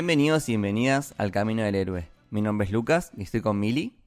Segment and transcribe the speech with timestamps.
[0.00, 2.08] Bienvenidos y bienvenidas al Camino del Héroe.
[2.30, 3.98] Mi nombre es Lucas y estoy con Mili.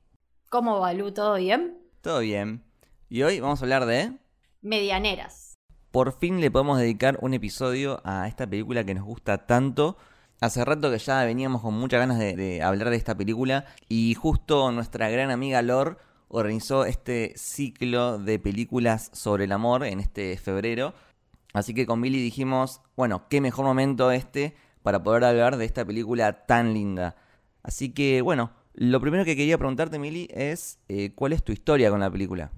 [0.49, 1.11] ¿Cómo va, Lu?
[1.11, 1.77] ¿Todo bien?
[2.01, 2.63] Todo bien.
[3.09, 4.17] Y hoy vamos a hablar de...
[4.63, 5.53] Medianeras.
[5.91, 9.95] Por fin le podemos dedicar un episodio a esta película que nos gusta tanto.
[10.41, 14.15] Hace rato que ya veníamos con muchas ganas de, de hablar de esta película y
[14.15, 20.35] justo nuestra gran amiga Lor organizó este ciclo de películas sobre el amor en este
[20.37, 20.95] febrero.
[21.53, 25.83] Así que con Billy dijimos, bueno, qué mejor momento este para poder hablar de esta
[25.85, 27.15] película tan linda.
[27.63, 31.89] Así que bueno, lo primero que quería preguntarte, Mili, es eh, ¿cuál es tu historia
[31.89, 32.51] con la película?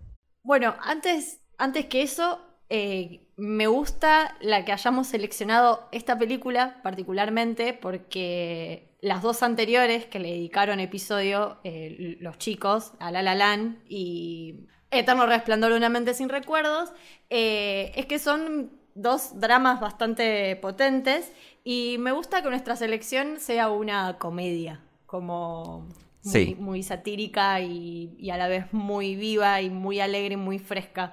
[0.44, 7.74] Bueno, antes, antes que eso, eh, me gusta la que hayamos seleccionado esta película particularmente
[7.74, 15.26] porque las dos anteriores que le dedicaron episodio eh, los chicos, a La y Eterno
[15.28, 16.94] Resplandor de una mente sin recuerdos,
[17.30, 21.32] es que son dos dramas bastante potentes
[21.66, 25.88] y me gusta que nuestra selección sea una comedia, como
[26.24, 26.56] muy, Sí.
[26.58, 31.12] muy satírica y, y a la vez muy viva y muy alegre y muy fresca.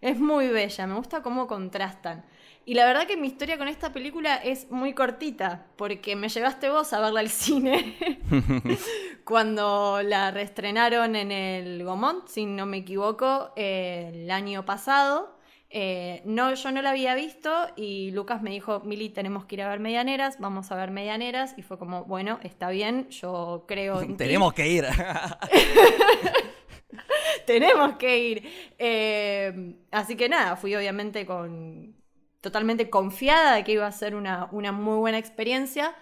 [0.00, 2.24] Es muy bella, me gusta cómo contrastan.
[2.66, 6.70] Y la verdad que mi historia con esta película es muy cortita, porque me llevaste
[6.70, 7.96] vos a verla al cine
[9.24, 15.33] cuando la reestrenaron en el Gomont, si no me equivoco, eh, el año pasado.
[15.76, 19.62] Eh, no, yo no la había visto y Lucas me dijo, Mili, tenemos que ir
[19.62, 21.54] a ver Medianeras, vamos a ver Medianeras.
[21.56, 24.14] Y fue como, bueno, está bien, yo creo en ti.
[24.14, 24.84] Tenemos que ir.
[27.46, 28.48] tenemos que ir.
[28.78, 31.96] Eh, así que nada, fui obviamente con
[32.40, 35.92] totalmente confiada de que iba a ser una, una muy buena experiencia.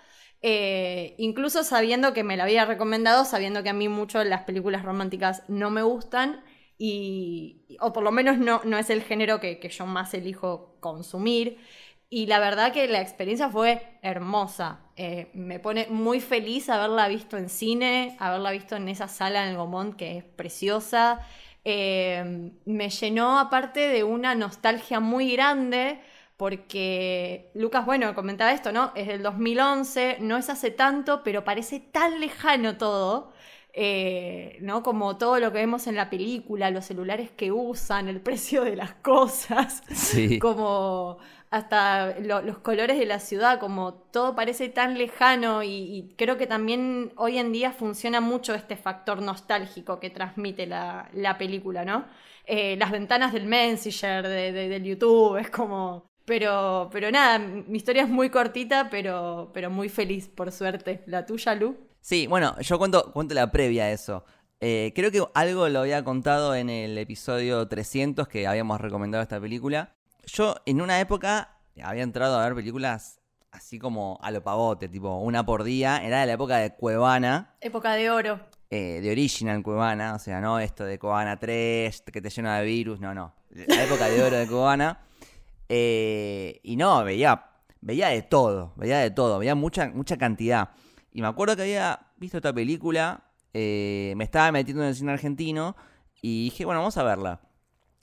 [0.42, 4.84] Eh, incluso sabiendo que me la había recomendado, sabiendo que a mí mucho las películas
[4.84, 6.44] románticas no me gustan.
[6.84, 10.74] Y, o por lo menos no, no es el género que, que yo más elijo
[10.80, 11.58] consumir.
[12.10, 14.80] Y la verdad que la experiencia fue hermosa.
[14.96, 19.50] Eh, me pone muy feliz haberla visto en cine, haberla visto en esa sala en
[19.50, 21.20] el Gomont que es preciosa.
[21.64, 26.00] Eh, me llenó aparte de una nostalgia muy grande
[26.36, 28.90] porque Lucas, bueno, comentaba esto, ¿no?
[28.96, 33.32] Es del 2011, no es hace tanto, pero parece tan lejano todo.
[33.72, 34.82] Eh, ¿no?
[34.82, 38.76] Como todo lo que vemos en la película, los celulares que usan, el precio de
[38.76, 40.38] las cosas sí.
[40.38, 41.18] como
[41.50, 46.38] hasta lo- los colores de la ciudad, como todo parece tan lejano y, y creo
[46.38, 51.84] que también hoy en día funciona mucho este factor nostálgico que transmite la, la película,
[51.84, 52.06] ¿no?
[52.46, 56.06] Eh, las ventanas del Messenger, de, de- del YouTube, es como...
[56.24, 61.02] Pero, pero nada, mi historia es muy cortita, pero, pero muy feliz, por suerte.
[61.06, 61.76] ¿La tuya, Lu?
[62.02, 64.24] Sí, bueno, yo cuento, cuento la previa a eso.
[64.60, 69.40] Eh, creo que algo lo había contado en el episodio 300 que habíamos recomendado esta
[69.40, 69.94] película.
[70.26, 73.20] Yo en una época había entrado a ver películas
[73.52, 75.98] así como a lo pavote, tipo una por día.
[76.04, 78.40] Era de la época de Cuevana, Época de oro.
[78.70, 82.64] eh, de Original Cuevana, o sea, no esto de Cuevana 3, que te llena de
[82.66, 83.32] virus, no, no.
[83.50, 85.00] La época de oro de Cuevana.
[85.68, 87.46] Eh, y no, veía,
[87.80, 90.70] veía de todo, veía de todo, veía mucha, mucha cantidad.
[91.12, 95.12] Y me acuerdo que había visto esta película, eh, me estaba metiendo en el cine
[95.12, 95.76] argentino
[96.20, 97.40] y dije, bueno, vamos a verla.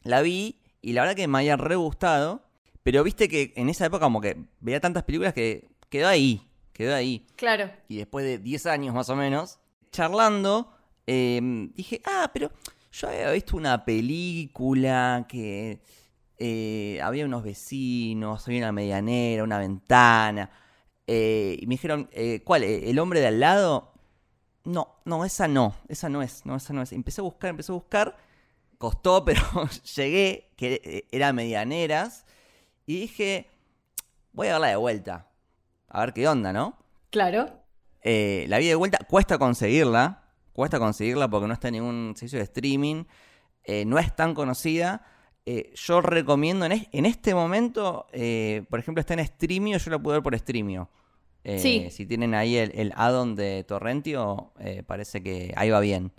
[0.04, 2.44] La vi y la verdad que me había re gustado,
[2.84, 6.96] pero viste que en esa época como que veía tantas películas que quedó ahí, quedó
[6.96, 7.26] ahí.
[7.36, 7.72] Claro.
[7.88, 9.60] Y después de 10 años más o menos,
[9.92, 10.72] charlando,
[11.08, 11.40] eh,
[11.74, 12.52] dije, ah, pero
[12.92, 15.82] yo había visto una película que
[16.38, 20.50] eh, había unos vecinos, había una medianera, una ventana.
[21.12, 22.64] Eh, y me dijeron, eh, ¿cuál?
[22.64, 23.92] Eh, ¿El hombre de al lado?
[24.64, 26.92] No, no, esa no, esa no es, no, esa no es.
[26.94, 28.16] Empecé a buscar, empecé a buscar,
[28.78, 29.42] costó, pero
[29.96, 32.26] llegué, que era medianeras,
[32.86, 33.48] y dije,
[34.34, 35.30] voy a verla de vuelta,
[35.88, 36.78] a ver qué onda, ¿no?
[37.10, 37.50] Claro.
[38.04, 40.24] Eh, la vi de vuelta, cuesta conseguirla.
[40.54, 43.06] Cuesta conseguirla porque no está en ningún servicio de streaming.
[43.86, 45.06] no es tan conocida.
[45.46, 49.90] Eh, yo recomiendo en, es- en este momento, eh, por ejemplo, está en Streamio, yo
[49.92, 50.90] la puedo ver por Streamio.
[51.50, 51.90] Eh, Sí.
[51.90, 56.12] Si tienen ahí el, el add-on de Torrentio, eh, parece que ahí va bien.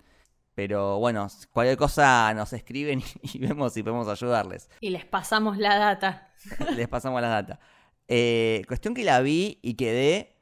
[0.55, 4.69] Pero bueno, cualquier cosa nos escriben y, vemos si podemos ayudarles.
[4.81, 6.27] Y les pasamos la data.
[6.75, 7.59] Les pasamos la data.
[8.07, 10.35] Eh, cuestión que la vi y quedé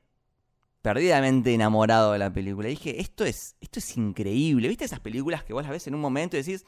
[0.81, 2.69] perdidamente enamorado de la película.
[2.69, 4.69] Dije, esto es, esto es increíble.
[4.69, 6.65] ¿Viste esas películas que vos las ves en un momento y decís,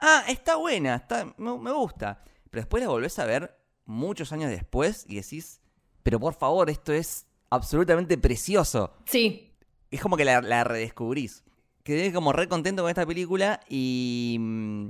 [0.00, 2.24] ah, está buena, está, me, me gusta?
[2.50, 3.54] Pero después la volvés a ver
[3.84, 5.60] muchos años después y decís,
[6.02, 8.92] pero por favor, esto es absolutamente precioso.
[9.06, 9.52] Sí,
[9.90, 11.44] Es como que la, la redescubrís.
[11.84, 14.36] Quedé como re contento con esta película y...
[14.40, 14.88] mm,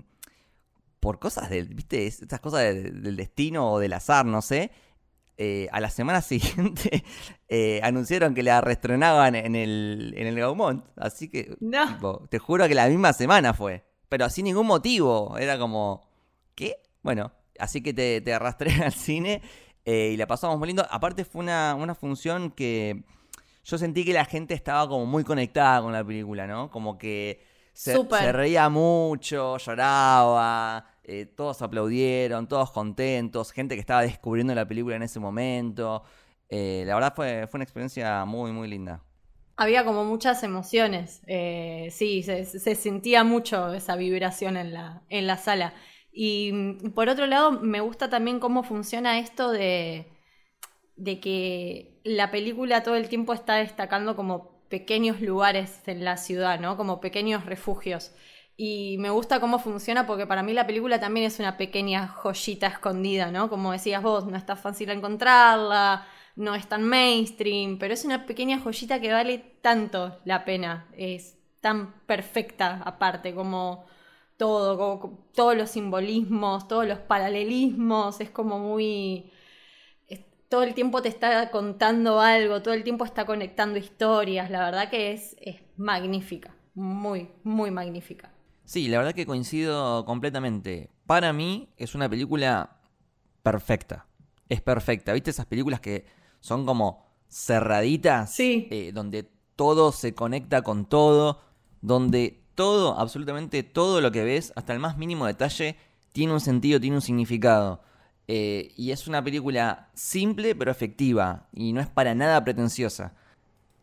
[1.01, 4.71] por cosas del, viste, Es- estas cosas de- del destino o del azar, no sé.
[5.39, 7.03] eh, a la semana siguiente
[7.49, 10.85] eh, anunciaron que la reestrenaban en el, en el Gaumont.
[10.97, 11.87] Así que, No.
[11.89, 13.83] tipo, te juro que la misma semana fue.
[14.09, 15.37] Pero sin ningún motivo.
[15.39, 16.07] Era como,
[16.55, 16.77] ¿qué?
[17.03, 19.43] Bueno, así que te, te arrastré al cine
[19.85, 20.87] eh, y la pasamos muy lindo.
[20.91, 23.05] Aparte fue una, una función que
[23.65, 26.71] yo sentí que la gente estaba como muy conectada con la película, ¿no?
[26.71, 34.55] Como que se, reía mucho, lloraba, eh, todos aplaudieron, todos contentos, gente que estaba descubriendo
[34.55, 36.03] la película en ese momento.
[36.49, 39.01] Eh, la verdad fue, fue una experiencia muy, muy linda.
[39.57, 41.23] había como muchas emociones.
[41.27, 45.73] Eh, sí, se, se sentía mucho esa vibración en la, en la sala.
[46.13, 50.07] Y mm, por otro lado, me gusta también cómo funciona esto de,
[50.97, 56.61] de que la película todo el tiempo está destacando como pequeños lugares en la ciudad,
[56.61, 56.77] ¿no?
[56.77, 58.13] Como pequeños refugios.
[58.57, 62.69] Y me gusta cómo funciona porque para mí la película también es una pequeña joyita
[62.69, 63.49] escondida, ¿no?
[63.49, 66.07] Como decías vos, no está fácil encontrarla,
[66.37, 70.87] no es tan mainstream, pero es una pequeña joyita que vale tanto la pena.
[70.97, 73.85] Es tan perfecta aparte, como
[74.43, 79.31] todo, como- todos los simbolismos, todos los paralelismos, es como muy...
[80.09, 84.65] es- todo el tiempo te está contando algo, todo el tiempo está conectando historias, la
[84.65, 88.33] verdad que es, es magnífica, muy, muy magnífica.
[88.65, 90.91] Sí, la verdad que coincido completamente.
[91.07, 92.79] Para mí es una película
[93.43, 94.07] perfecta.
[94.49, 95.13] Es perfecta.
[95.13, 96.07] ¿Viste esas películas que
[96.41, 98.33] son como cerraditas?
[98.33, 98.69] Sí.
[98.71, 101.41] Eh, donde todo se conecta con todo.
[101.81, 105.77] Donde todo, absolutamente todo lo que ves, hasta el más mínimo detalle,
[106.13, 107.83] tiene un sentido, tiene un significado.
[108.29, 111.49] Eh, y es una película simple pero efectiva.
[111.53, 113.15] Y no es para nada pretenciosa.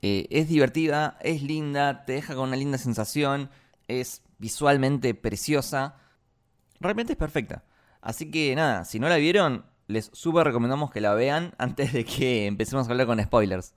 [0.01, 3.50] Eh, es divertida, es linda, te deja con una linda sensación,
[3.88, 5.98] es visualmente preciosa.
[6.80, 7.63] Realmente es perfecta.
[8.01, 12.06] Así que nada, si no la vieron, les súper recomendamos que la vean antes de
[12.06, 13.75] que empecemos a hablar con spoilers.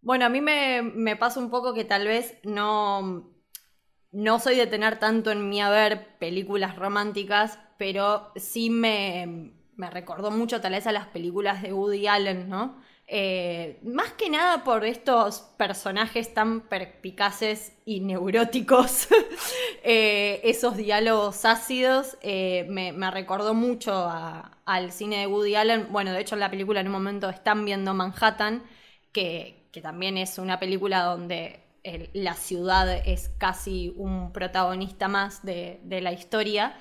[0.00, 3.31] Bueno, a mí me, me pasa un poco que tal vez no,
[4.12, 10.30] no soy de tener tanto en mi haber películas románticas, pero sí me, me recordó
[10.30, 12.76] mucho tal vez a las películas de Woody Allen, ¿no?
[13.08, 19.08] Eh, más que nada por estos personajes tan perspicaces y neuróticos,
[19.82, 25.88] eh, esos diálogos ácidos, eh, me, me recordó mucho a- al cine de Woody Allen.
[25.90, 28.62] Bueno, de hecho en la película en un momento están viendo Manhattan,
[29.12, 31.61] que, que también es una película donde
[32.12, 36.74] la ciudad es casi un protagonista más de, la historia.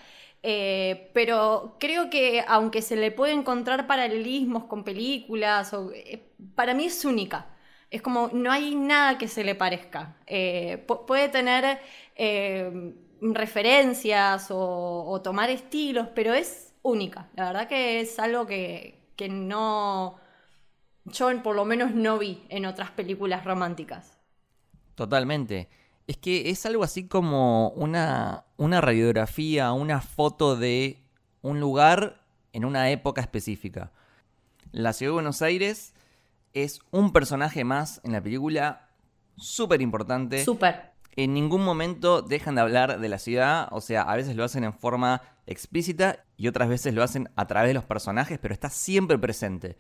[0.44, 6.24] Eh, pero creo que aunque se le puede encontrar paralelismos con películas, eh,
[6.56, 7.48] para mí es única.
[7.92, 10.16] Es como, no hay nada que se le parezca.
[10.28, 11.80] Eh, pu- puede tener
[13.21, 17.30] referencias o, o tomar estilos, pero es única.
[17.35, 20.18] La verdad que es algo que, que no,
[21.06, 24.19] yo por lo menos no vi en otras películas románticas.
[24.95, 25.69] Totalmente.
[26.07, 31.04] Es que es algo así como una, una radiografía, una foto de
[31.42, 32.21] un lugar
[32.54, 33.92] en una época específica.
[34.71, 35.94] La ciudad de Buenos Aires
[36.54, 38.90] es un personaje más en la película
[39.38, 40.44] súper importante.
[40.44, 40.92] Súper.
[41.16, 44.64] en ningún momento dejan de hablar de la ciudad, o sea, a veces lo hacen
[44.64, 48.69] en forma explícita y otras veces lo hacen a través de los personajes, pero está
[48.69, 49.78] siempre presente.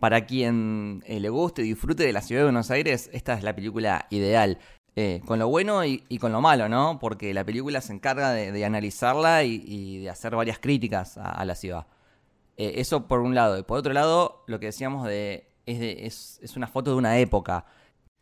[0.00, 3.42] Para quien eh, le guste y disfrute de la ciudad de Buenos Aires, esta es
[3.42, 4.58] la película ideal.
[4.98, 6.98] Eh, con lo bueno y, con lo malo, ¿no?
[6.98, 11.86] Porque la película se encarga de, analizarla y, de hacer varias críticas a, la ciudad.
[12.56, 13.58] Eh, eso por un lado.
[13.58, 17.18] Y por otro lado, lo que decíamos de es, de- es, una foto de una
[17.18, 17.66] época.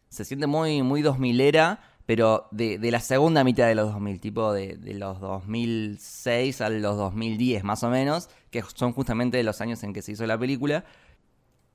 [0.09, 4.53] Se siente muy, muy 2000era, pero de, de la segunda mitad de los 2000, tipo
[4.53, 9.83] de, de los 2006 a los 2010 más o menos, que son justamente los años
[9.85, 10.85] en que se hizo la película.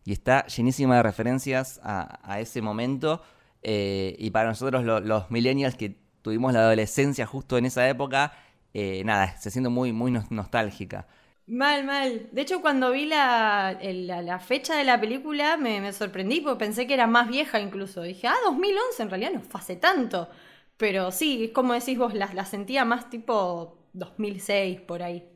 [0.09, 3.21] Y está llenísima de referencias a, ese momento.
[3.61, 8.33] eh, y para nosotros lo- los millennials que tuvimos la adolescencia justo en esa época,
[8.73, 11.05] eh, nada, se siente muy, muy nos- nostálgica.
[11.47, 12.29] Mal, mal.
[12.31, 16.85] De hecho, cuando vi la, la, fecha de la película me, me sorprendí porque pensé
[16.85, 18.03] que era más vieja incluso.
[18.03, 20.29] Dije, ah, 2011 en realidad no fue hace tanto.
[20.77, 25.27] Pero sí, es como decís vos, la, la sentía más tipo 2006 por ahí.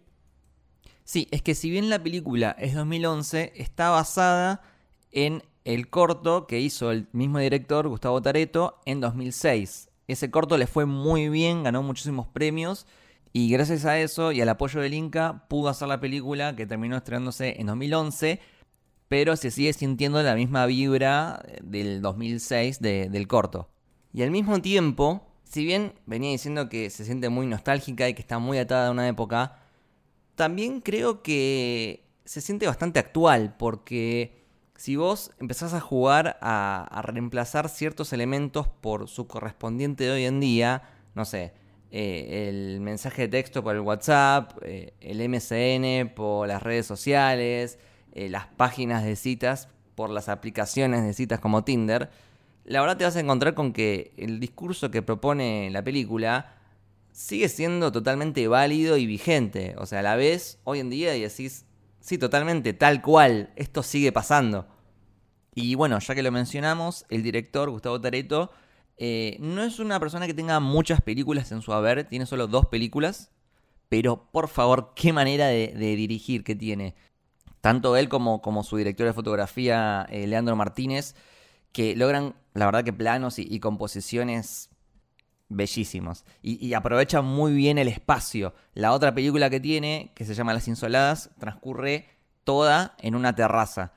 [1.03, 4.61] Sí, es que si bien la película es 2011, está basada
[5.11, 9.89] en el corto que hizo el mismo director, Gustavo Tareto, en 2006.
[10.07, 12.85] Ese corto le fue muy bien, ganó muchísimos premios
[13.31, 16.97] y gracias a eso y al apoyo del Inca pudo hacer la película que terminó
[16.97, 18.39] estrenándose en 2011,
[19.07, 23.69] pero se sigue sintiendo la misma vibra del 2006 de- del corto.
[24.13, 28.21] Y al mismo tiempo, si bien venía diciendo que se siente muy nostálgica y que
[28.21, 29.59] está muy atada a una época,
[30.35, 34.43] también creo que se siente bastante actual, porque
[34.75, 40.25] si vos empezás a jugar a, a reemplazar ciertos elementos por su correspondiente de hoy
[40.25, 40.83] en día,
[41.15, 41.53] no sé,
[41.95, 47.77] eh, el mensaje de texto por el WhatsApp, eh, el MSN por las redes sociales,
[48.13, 52.09] eh, las páginas de citas por las aplicaciones de citas como Tinder,
[52.65, 56.55] la verdad te vas a encontrar con que el discurso que propone la película
[57.13, 59.75] sigue siendo totalmente válido y vigente.
[59.77, 61.65] O sea, la ves hoy en día y decís,
[62.01, 64.67] sí, totalmente, tal cual, esto sigue pasando.
[65.55, 68.51] Y bueno, ya que lo mencionamos, el director, Gustavo Tareto,
[68.97, 72.65] eh, no es una persona que tenga muchas películas en su haber, tiene solo dos
[72.65, 73.31] películas,
[73.89, 76.95] pero por favor, qué manera de, dirigir que tiene.
[77.61, 81.15] Tanto él como, como su director de fotografía, eh, Leandro Martínez,
[81.71, 84.72] que logran, la verdad que planos y composiciones
[85.49, 86.25] bellísimos.
[86.41, 88.53] Y, y aprovechan muy bien el espacio.
[88.73, 92.07] La otra película que tiene, que se llama Las Insoladas, transcurre
[92.43, 93.93] toda en una terraza.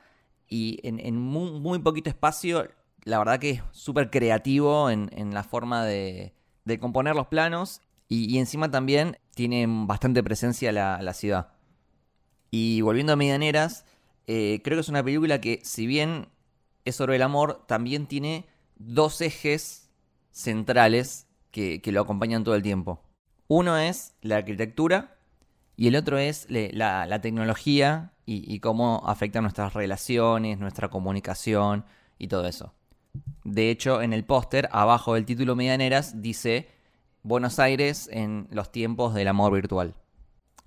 [0.49, 2.69] Y en, muy, poquito espacio,
[3.05, 6.35] la verdad que es súper creativo en, en la forma de,
[6.65, 7.81] de componer los planos.
[8.09, 11.53] Y, y encima también tiene bastante presencia la, la ciudad.
[12.50, 13.85] Y volviendo a Medianeras,
[14.26, 16.29] eh, creo que es una película que, si bien
[16.85, 19.91] es sobre el amor, también tiene dos ejes
[20.31, 21.25] centrales
[21.81, 23.03] que, lo acompañan todo el tiempo.
[23.49, 25.17] Uno es la arquitectura
[25.77, 31.85] y el otro es la tecnología y, y cómo afecta nuestras relaciones, nuestra comunicación
[32.19, 32.75] y todo eso.
[33.45, 36.69] De hecho, en el póster, abajo del título Medianeras, dice
[37.23, 39.95] Buenos Aires en los tiempos del amor virtual.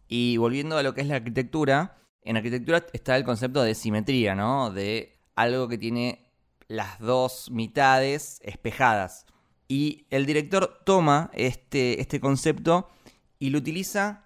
[0.08, 4.36] Y volviendo a lo que es la arquitectura, en arquitectura está el concepto de simetría,
[4.36, 4.72] ¿no?
[4.72, 6.32] De algo que tiene
[6.68, 9.26] las dos mitades espejadas.
[9.70, 12.90] Y el director toma este, este concepto
[13.40, 14.26] y lo utiliza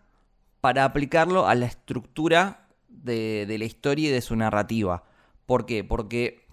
[0.62, 5.03] para aplicarlo a la estructura de, de la historia y de su narrativa.
[5.45, 5.83] ¿Por qué?
[5.83, 6.47] Porque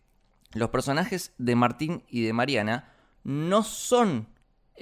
[0.53, 2.93] los personajes de Martín y de Mariana
[3.25, 4.29] no son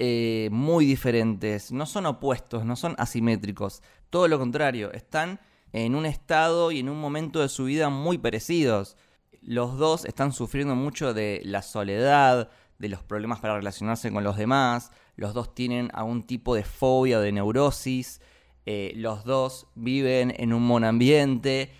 [0.01, 3.83] eh, muy diferentes, no son opuestos, no son asimétricos.
[4.09, 5.41] Todo lo contrario, están
[5.73, 8.95] en un estado y en un momento de su vida muy parecidos.
[9.41, 12.49] Los dos están sufriendo mucho de la soledad,
[12.79, 14.91] de los problemas para relacionarse con los demás.
[15.15, 18.21] Los dos tienen algún tipo de fobia o de neurosis.
[18.65, 21.71] eh, los dos viven en un monoambiente.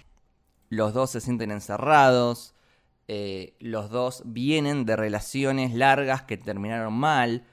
[0.69, 2.53] Los dos se sienten encerrados.
[3.07, 7.43] eh, los dos vienen de relaciones largas que terminaron mal.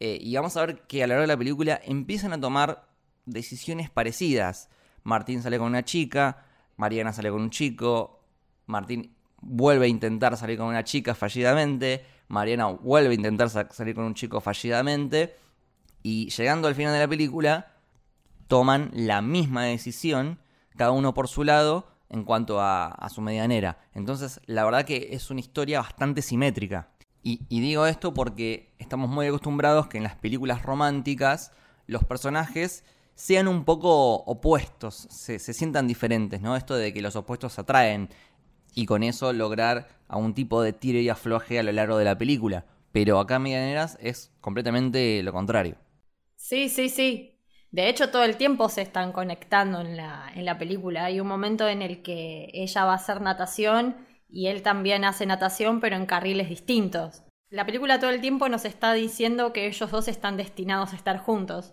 [0.00, 2.88] eh, y vamos a ver que a lo largo de la película empiezan a tomar
[3.26, 4.68] decisiones parecidas.
[5.02, 6.44] Martín sale con una chica,
[6.76, 8.20] Mariana sale con un chico,
[8.66, 13.94] Martín vuelve a intentar salir con una chica fallidamente, Mariana vuelve a intentar sa- salir
[13.94, 15.36] con un chico fallidamente,
[16.02, 17.72] y llegando al final de la película,
[18.46, 20.38] toman la misma decisión,
[20.76, 23.78] cada uno por su lado, en cuanto a, su medianera.
[23.94, 26.90] Entonces, la verdad que es una historia bastante simétrica.
[27.22, 31.50] Y, digo esto porque estamos muy acostumbrados que en las películas románticas
[31.88, 32.84] los personajes
[33.16, 36.54] sean un poco opuestos, se, se sientan diferentes, ¿no?
[36.54, 38.10] Esto de que los opuestos atraen
[38.76, 42.04] y con eso lograr a un tipo de tiro y afloje a lo largo de
[42.04, 42.66] la película.
[42.92, 45.76] Pero acá Medianeras es completamente lo contrario.
[46.36, 47.32] Sí, sí, sí.
[47.72, 51.06] De hecho, todo el tiempo se están conectando en la, en la película.
[51.06, 53.96] Hay un momento en el que ella va a hacer natación
[54.28, 57.22] y él también hace natación, pero en carriles distintos.
[57.48, 61.18] La película todo el tiempo nos está diciendo que ellos dos están destinados a estar
[61.18, 61.72] juntos.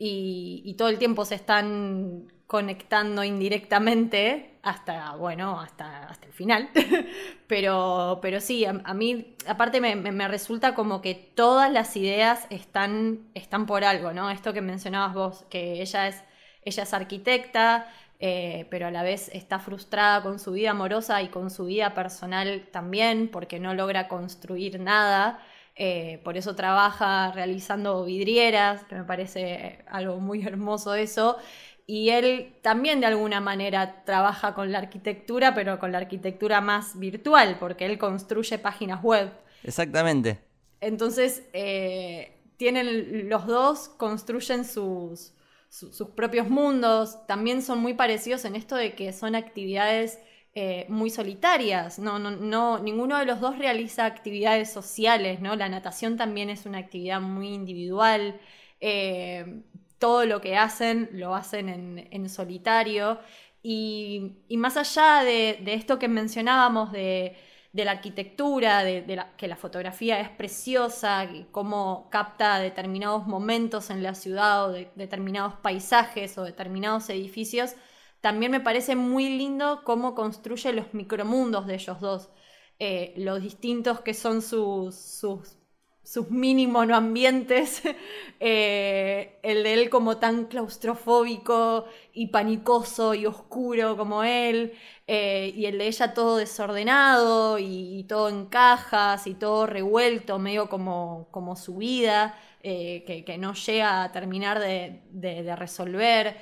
[0.00, 6.70] Y, todo el tiempo se están conectando indirectamente hasta, bueno, hasta, hasta el final.
[7.48, 12.46] pero, pero sí, a, mí, aparte me, me- me resulta como que todas las ideas
[12.50, 14.30] están, están por algo, ¿no?
[14.30, 16.22] Esto que mencionabas vos, que ella es,
[16.64, 17.88] ella es arquitecta,
[18.20, 21.94] eh, pero a la vez está frustrada con su vida amorosa y con su vida
[21.94, 25.40] personal también, porque no logra construir nada.
[25.80, 31.38] Eh, por eso trabaja realizando vidrieras, que me parece algo muy hermoso eso.
[31.86, 36.98] y él también de alguna manera trabaja con la arquitectura, pero con la arquitectura más
[36.98, 39.30] virtual, porque él construye páginas web.
[39.62, 40.38] Exactamente.
[40.80, 45.32] Entonces, eh, tienen los dos, construyen sus,
[45.68, 50.18] su- sus propios mundos, también son muy parecidos en esto de que son actividades
[50.54, 55.54] eh, muy solitarias, no, no, no, ninguno de los dos realiza actividades sociales, ¿no?
[55.56, 58.40] La natación también es una actividad muy individual,
[58.80, 59.62] eh,
[59.98, 61.68] todo lo que hacen lo hacen
[62.10, 63.18] en, solitario
[63.62, 67.36] y, más allá de, esto que mencionábamos de,
[67.72, 74.66] la arquitectura, de, que la fotografía es preciosa, cómo capta determinados momentos en la ciudad
[74.66, 77.74] o de- determinados paisajes o determinados edificios,
[78.20, 82.30] también me parece muy lindo cómo construye los micromundos de ellos dos,
[82.78, 85.56] eh, los distintos que son sus, sus,
[86.02, 86.66] sus mini
[88.40, 94.72] eh, el de él como tan claustrofóbico y panicoso y oscuro como él,
[95.06, 100.68] eh, y el de ella todo desordenado y, todo en cajas y todo revuelto, medio
[100.68, 106.36] como, como su vida, que, no llega a terminar de- de resolver.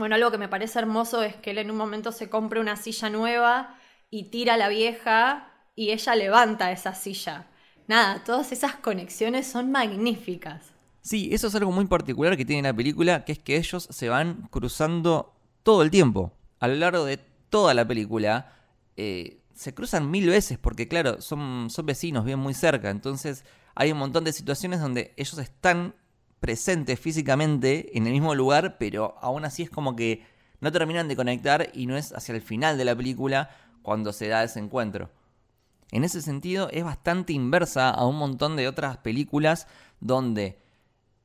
[0.00, 2.76] Bueno, algo que me parece hermoso es que él en un momento se compra una
[2.76, 3.78] silla nueva
[4.08, 7.48] y tira a la vieja y ella levanta esa silla.
[7.86, 10.72] Nada, todas esas conexiones son magníficas.
[11.02, 14.08] Sí, eso es algo muy particular que tiene la película, que es que ellos se
[14.08, 16.32] van cruzando todo el tiempo.
[16.60, 17.18] A lo largo de
[17.50, 18.54] toda la película,
[18.96, 22.88] eh, se cruzan mil veces, porque claro, son, son vecinos, viven muy cerca.
[22.88, 25.94] Entonces hay un montón de situaciones donde ellos están
[26.40, 30.24] presentes físicamente en el mismo lugar, pero aún así es como que
[30.60, 33.50] no terminan de conectar y no es hacia el final de la película
[33.82, 35.10] cuando se da ese encuentro.
[35.92, 39.66] En ese sentido es bastante inversa a un montón de otras películas
[40.00, 40.58] donde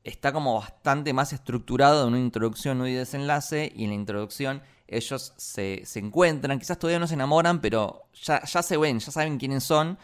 [0.04, 5.32] está como bastante más estructurado en una introducción y desenlace y en la introducción ellos
[5.36, 9.38] se, se encuentran, quizás todavía no se enamoran, pero ya, ya se ven, ya saben
[9.38, 9.98] quiénes son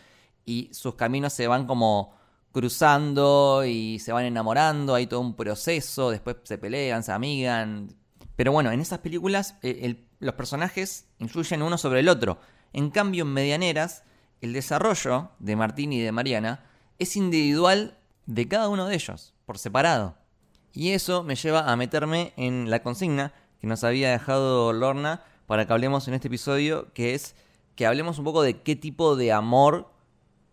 [0.45, 2.15] y sus caminos se van como
[2.53, 7.95] cruzando y se van enamorando, hay todo un proceso, después se pelean, se amigan.
[8.37, 12.39] Pero bueno, en esas películas eh, el- los personajes influyen uno sobre el otro.
[12.73, 14.05] En cambio, en Medianeras,
[14.41, 16.65] el desarrollo de Martín y de Mariana
[16.99, 20.17] es individual de cada uno de ellos, por separado.
[20.73, 25.67] Y eso me lleva a meterme en la consigna que nos había dejado Lorna para
[25.67, 27.35] que hablemos en este episodio, que es
[27.75, 29.92] que hablemos un poco de qué tipo de amor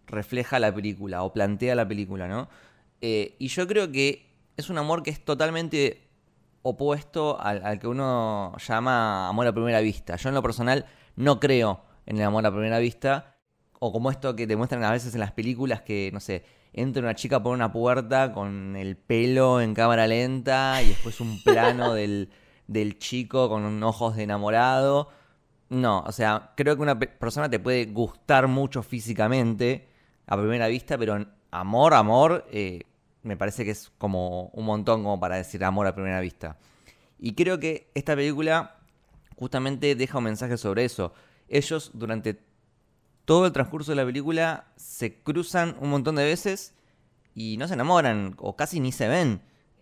[0.09, 2.49] refleja la película o plantea la película, ¿no?
[3.01, 6.07] Eh, y yo creo que es un amor que es totalmente
[6.61, 10.15] opuesto al, al que uno llama amor a primera vista.
[10.17, 13.37] Yo en lo personal no creo en el amor a primera vista,
[13.79, 16.43] o como esto que te muestran a veces en las películas que, no sé,
[16.73, 21.39] entra una chica por una puerta con el pelo en cámara lenta y después un
[21.43, 22.29] plano del,
[22.67, 25.09] del chico con ojos de enamorado.
[25.69, 29.88] No, o sea, creo que una pe- persona te puede gustar mucho físicamente
[30.29, 32.83] a primera vista, pero amor, amor, eh,
[33.23, 36.55] me parece que es como un montón como para decir amor a primera vista.
[37.17, 38.75] Y creo que esta película
[39.35, 41.13] justamente deja un mensaje sobre eso.
[41.47, 42.39] Ellos durante
[43.25, 46.75] todo el transcurso de la película se cruzan un montón de veces
[47.33, 49.41] y no se enamoran o casi ni se ven.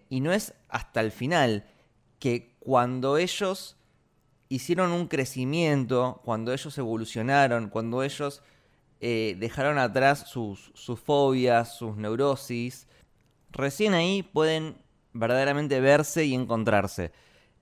[0.10, 1.66] Y no es hasta el final
[2.20, 3.76] que cuando ellos
[4.48, 8.42] hicieron un crecimiento, cuando ellos evolucionaron, cuando ellos
[9.00, 12.88] eh, dejaron atrás sus, sus fobias, sus neurosis,
[13.52, 14.78] recién ahí pueden
[15.14, 17.12] verdaderamente verse y encontrarse.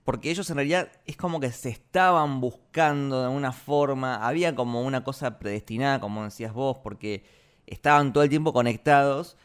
[0.04, 4.82] Porque ellos en realidad es como que se estaban buscando de alguna forma, había como
[4.82, 7.24] una cosa predestinada, como decías vos, porque
[7.66, 9.36] estaban todo el tiempo conectados,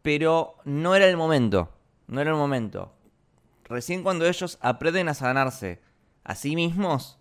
[0.00, 1.70] pero no era el momento,
[2.06, 2.94] no era el momento.
[3.64, 5.82] Recién cuando ellos aprenden a sanarse
[6.24, 7.18] a sí mismos,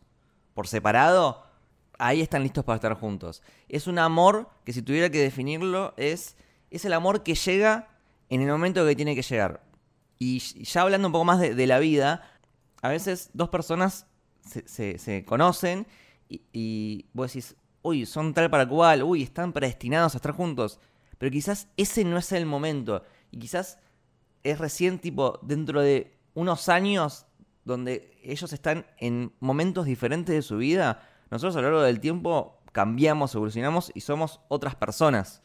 [0.53, 1.43] por separado,
[1.97, 3.41] ahí están listos para estar juntos.
[3.69, 6.35] Es un amor que si tuviera que definirlo es,
[6.71, 7.89] es el amor que llega
[8.29, 9.63] en el momento que tiene que llegar.
[10.19, 12.23] Y ya hablando un poco más de, la vida,
[12.81, 14.07] a veces dos personas
[14.41, 15.85] se, se- se conocen
[16.29, 20.79] y, y vos decís, uy, son tal para cual, uy, están predestinados a estar juntos.
[21.17, 23.03] Pero quizás ese no es el momento.
[23.31, 23.79] Y quizás
[24.43, 27.25] es recién tipo dentro de unos años
[27.65, 31.01] donde ellos están en momentos diferentes de su vida.
[31.29, 35.41] Nosotros a lo largo del tiempo cambiamos, evolucionamos y somos otras personas.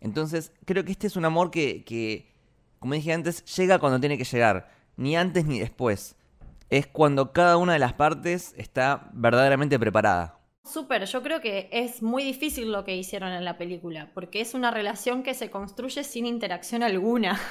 [0.00, 2.32] Entonces creo que este es un amor que,
[2.78, 4.68] como dije antes, llega cuando tiene que llegar.
[4.96, 6.16] Ni antes ni después.
[6.68, 10.36] Es cuando cada una de las partes está verdaderamente preparada.
[10.64, 14.52] Súper, yo creo que es muy difícil lo que hicieron en la película, porque es
[14.52, 17.40] una relación que se construye sin interacción alguna.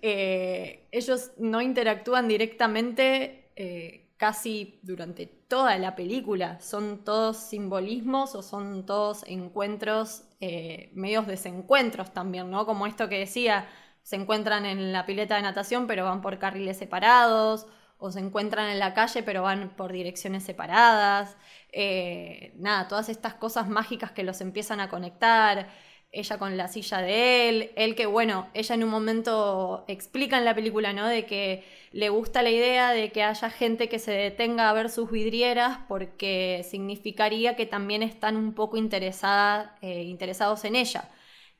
[0.00, 8.42] Eh, ellos no interactúan directamente eh, casi durante toda la película, son todos simbolismos o
[8.42, 12.66] son todos encuentros, eh, medios desencuentros también, ¿no?
[12.66, 13.66] Como esto que decía,
[14.02, 17.66] se encuentran en la pileta de natación pero van por carriles separados,
[17.98, 21.36] o se encuentran en la calle pero van por direcciones separadas.
[21.72, 25.68] Eh, nada, todas estas cosas mágicas que los empiezan a conectar.
[26.10, 30.44] Ella con la silla de él, él que bueno, ella en un momento explica en
[30.46, 31.06] la película, ¿no?
[31.06, 34.88] De que le gusta la idea de que haya gente que se detenga a ver
[34.90, 41.10] sus vidrieras porque significaría que también están un poco eh, interesados en ella.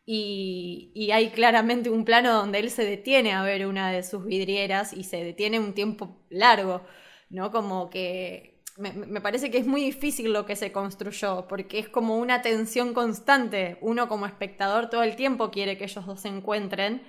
[0.07, 4.95] Y hay claramente un plano donde él se detiene a ver una de sus vidrieras
[4.95, 6.83] y se detiene un tiempo largo,
[7.29, 7.51] ¿no?
[7.51, 12.17] Como que me, parece que es muy difícil lo que se construyó, porque es como
[12.19, 13.77] una tensión constante.
[13.81, 17.03] Uno como espectador todo el tiempo quiere que ellos dos se encuentren.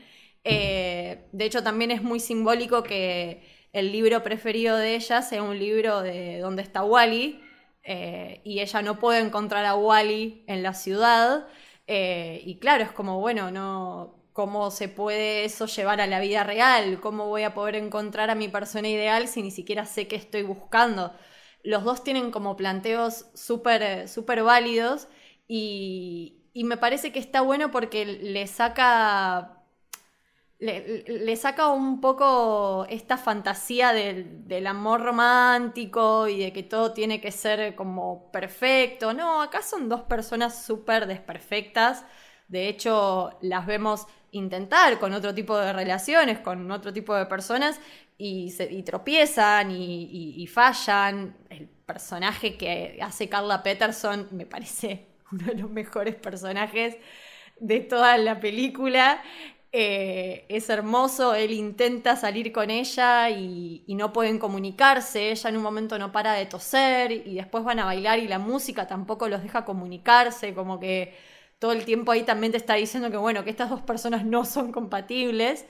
[0.43, 5.59] Eh, de hecho, también es muy simbólico que el libro preferido de ella sea un
[5.59, 7.39] libro de donde está Wally,
[7.83, 11.47] eh, y ella no puede encontrar a Wally en la ciudad.
[11.87, 16.43] Eh, y claro, es como, bueno, no, ¿cómo se puede eso llevar a la vida
[16.43, 16.99] real?
[16.99, 20.43] ¿Cómo voy a poder encontrar a mi persona ideal si ni siquiera sé qué estoy
[20.43, 21.13] buscando?
[21.63, 25.07] Los dos tienen como planteos súper súper válidos
[25.47, 29.63] y, me parece que está bueno porque le saca
[30.59, 36.91] le, le saca un poco esta fantasía del, del amor romántico y de que todo
[36.93, 39.13] tiene que ser como perfecto.
[39.13, 42.05] No, acá son dos personas súper desperfectas.
[42.49, 47.79] De hecho, las vemos intentar con otro tipo de relaciones, con otro tipo de personas,
[48.19, 51.35] y, tropiezan y fallan.
[51.49, 56.97] El personaje que hace Carla Peterson me parece uno de los mejores personajes
[57.59, 59.23] de toda la película.
[59.71, 65.57] Eh, es hermoso, él intenta salir con ella y, y no pueden comunicarse, ella en
[65.57, 69.27] un momento no para de toser y después van a bailar y la música tampoco
[69.27, 71.15] los deja comunicarse, como que
[71.59, 74.43] todo el tiempo ahí también te está diciendo que bueno, que estas dos personas no
[74.43, 75.67] son compatibles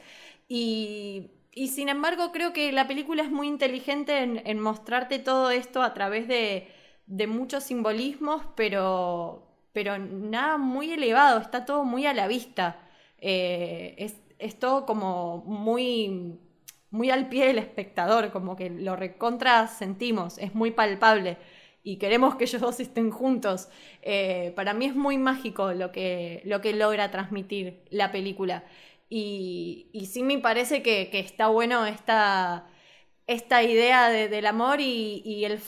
[0.47, 5.81] y, y sin embargo creo que la película es muy inteligente en, mostrarte todo esto
[5.81, 6.67] a través de,
[7.07, 12.87] de muchos simbolismos, pero, pero nada muy elevado, está todo muy a la vista.
[13.19, 16.39] Eh, es, es todo como muy,
[16.91, 21.37] muy al pie del espectador, como que lo recontra sentimos, es muy palpable
[21.83, 23.69] y queremos que ellos dos estén juntos.
[24.01, 28.63] Eh, para mí es muy mágico lo que, lo que logra transmitir la película.
[29.09, 32.67] Y, sí me parece que, está bueno esta,
[33.27, 35.59] esta idea de- del amor y, el,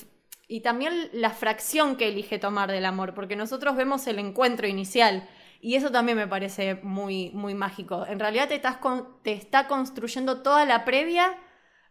[0.48, 5.28] y también la fracción que elige tomar del amor, porque nosotros vemos el encuentro inicial
[5.60, 8.06] y eso también me parece muy, muy mágico.
[8.08, 8.78] En realidad te, estás
[9.24, 11.38] te está construyendo toda la previa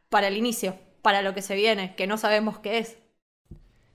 [0.08, 2.98] para el inicio, para lo que se viene, que no sabemos qué es.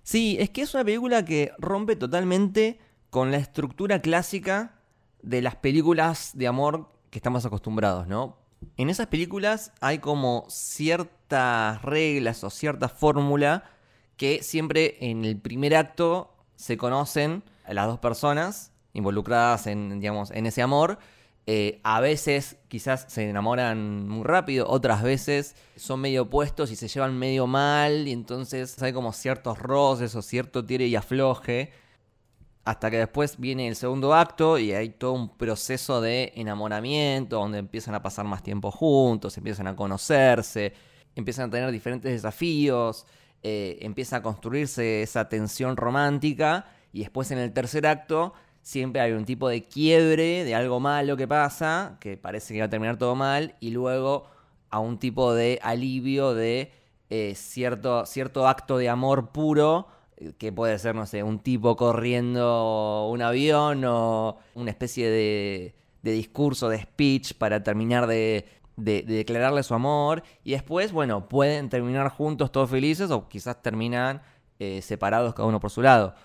[0.03, 4.81] Sí, es que es una película que rompe totalmente con la estructura clásica
[5.21, 8.35] de las películas de amor que estamos acostumbrados, ¿no?
[8.75, 13.63] En esas películas hay como ciertas reglas o cierta fórmula
[14.17, 20.29] que siempre en el primer acto se conocen a las dos personas involucradas en, digamos,
[20.31, 20.99] en ese amor.
[21.45, 26.89] Eh, a veces quizás se enamoran muy rápido, otras veces son medio opuestos y se
[26.89, 31.71] llevan medio mal y entonces hay como ciertos roces o cierto tire y afloje.
[32.65, 37.59] Hasta que después viene el segundo acto y hay todo un proceso de enamoramiento donde
[37.59, 40.73] empiezan a pasar más tiempo juntos, empiezan a conocerse,
[41.15, 43.05] empiezan a tener diferentes desafíos,
[43.43, 49.11] eh, empieza a construirse esa tensión romántica y después en el tercer acto siempre hay
[49.11, 52.97] un tipo de quiebre de algo malo que pasa, que parece que va a terminar
[52.97, 54.25] todo mal, y luego
[54.71, 56.71] a un tipo de alivio de
[57.11, 59.87] eh, cierto, cierto acto de amor puro,
[60.37, 66.11] que puede ser, no sé, un tipo corriendo un avión o una especie de, de
[66.11, 68.45] discurso, de speech para terminar de,
[68.77, 73.61] de- de declararle su amor, y después, bueno, pueden terminar juntos todos felices o quizás
[73.61, 74.21] terminan
[74.59, 76.15] eh, separados cada uno por su lado.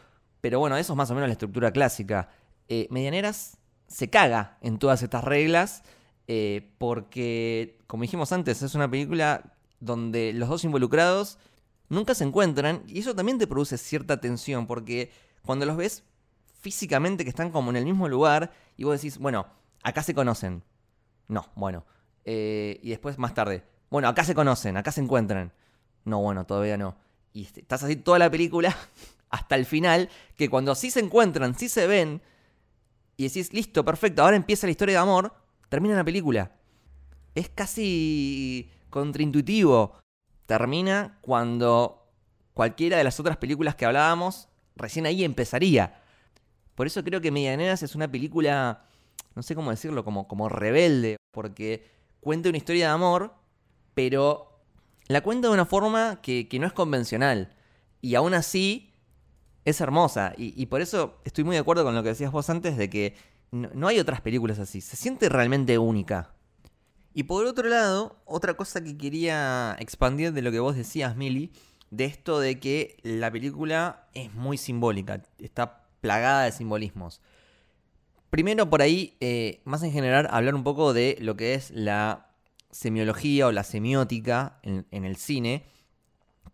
[0.41, 2.29] Pero bueno, eso es más o menos la estructura clásica.
[2.69, 5.83] Eh, Medianeras se caga en todas estas reglas
[6.29, 11.39] eh, porque, como dijimos antes, es una película donde los dos involucrados
[11.91, 15.13] nunca se encuentran y eso también te produce cierta tensión porque
[15.45, 16.05] cuando los ves
[16.61, 19.47] físicamente que están como en el mismo lugar y vos decís, bueno,
[19.83, 20.63] acá se conocen.
[21.29, 21.85] No, bueno.
[22.25, 25.53] Eh, y después más tarde, bueno, acá se conocen, acá se encuentran.
[26.05, 26.97] No, bueno, todavía no.
[27.33, 28.77] Y est- estás así toda la película
[29.31, 32.23] hasta el final, que cuando sí se encuentran, sí se ven,
[33.17, 35.35] y decís, listo, perfecto, ahora empieza la historia de amor,
[35.69, 36.53] termina la película.
[37.35, 39.97] Es casi contraintuitivo.
[40.51, 42.09] Termina cuando
[42.55, 46.03] cualquiera de las otras películas que hablábamos, recién ahí empezaría.
[46.75, 48.83] Por eso creo que Medianeras es una película,
[49.37, 53.33] no sé cómo decirlo, como, como rebelde, porque cuenta una historia de amor,
[53.95, 54.61] pero
[55.07, 57.55] la cuenta de una forma que, que no es convencional.
[58.01, 58.93] Y aún así
[59.65, 60.33] es hermosa.
[60.37, 63.15] Y, por eso estoy muy de acuerdo con lo que decías vos antes de que
[63.53, 64.81] no hay otras películas así.
[64.81, 66.35] Se siente realmente única.
[67.13, 71.53] Y por otro lado, otra cosa que quería expandir de lo que vos decías, Mili,
[71.91, 77.21] de esto de que la película es muy simbólica, está plagada de simbolismos.
[78.31, 82.29] Primero por ahí, eh, más en general, hablar un poco de lo que es la
[82.71, 85.65] semiología o la semiótica en, el cine,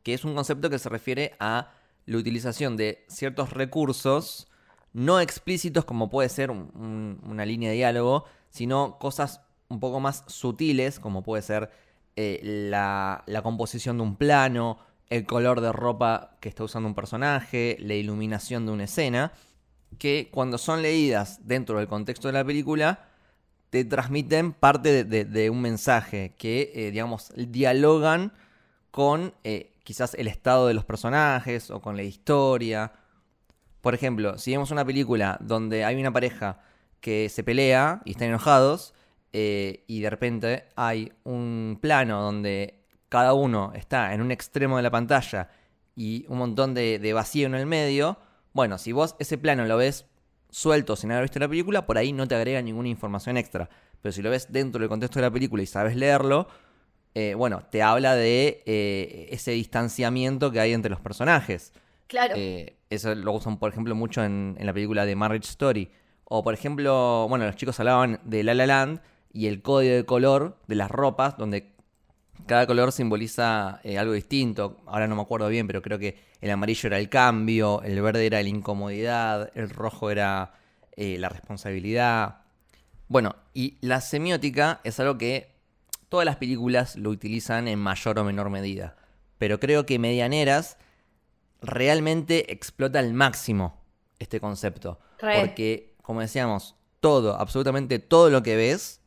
[0.03, 1.71] que es un concepto que se refiere a
[2.07, 4.49] la utilización de ciertos recursos
[4.95, 10.01] no explícitos como puede ser un- un- una línea de diálogo, sino cosas un poco
[10.01, 11.71] más sutiles como puede ser
[12.17, 14.79] eh, la, composición de un plano,
[15.11, 19.33] el color de ropa que está usando un personaje, la iluminación de una escena,
[19.99, 23.09] que cuando son leídas dentro del contexto de la película,
[23.71, 28.33] te transmiten parte de un mensaje que, eh, digamos, dialogan
[28.97, 32.93] con eh, quizás el estado de los personajes o con la historia.
[33.83, 36.61] Por ejemplo, si vemos una película donde hay una pareja
[37.03, 38.95] que se pelea y están enojados,
[39.33, 44.83] eh, y de repente hay un plano donde cada uno está en un extremo de
[44.83, 45.51] la pantalla
[45.95, 48.19] y un montón de, de vacío en el medio,
[48.53, 50.07] bueno, si vos ese plano lo ves
[50.51, 53.69] suelto sin haber visto la película, por ahí no te agrega ninguna información extra.
[54.01, 56.49] Pero si lo ves dentro del contexto de la película y sabes leerlo,
[57.15, 61.73] eh, bueno, te habla de eh, ese distanciamiento que hay entre los personajes.
[62.07, 62.35] Claro.
[62.37, 65.91] Eh, eso lo usan, por ejemplo, mucho en, en la película de Marriage Story.
[66.25, 69.01] O, por ejemplo, bueno, los chicos hablaban de La La Land
[69.37, 71.75] y el código de color de las ropas, donde
[72.47, 74.81] cada color simboliza eh, algo distinto.
[74.87, 78.25] Ahora no me acuerdo bien, pero creo que el amarillo era el cambio, el verde
[78.25, 80.55] era la incomodidad, el rojo era
[80.97, 82.39] eh, la responsabilidad.
[83.09, 85.51] Bueno, y la semiótica es algo que
[86.09, 88.97] todas las películas lo utilizan en mayor o menor medida.
[89.37, 90.79] Pero creo que Medianeras
[91.61, 93.83] realmente explota al máximo
[94.19, 94.99] este concepto.
[95.19, 95.41] Re.
[95.41, 99.03] Porque, como decíamos, todo, absolutamente todo lo que ves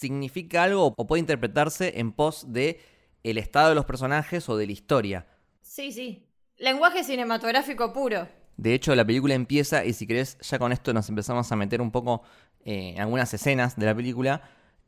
[0.00, 2.80] significa algo o puede interpretarse en pos de
[3.22, 5.26] el estado de los personajes o de la historia.
[5.60, 6.26] Sí, sí.
[6.56, 8.26] Lenguaje cinematográfico puro.
[8.56, 11.82] De hecho, la película empieza, y si querés, ya con esto nos empezamos a meter
[11.82, 12.22] un poco
[12.64, 14.42] eh, en algunas escenas de la película.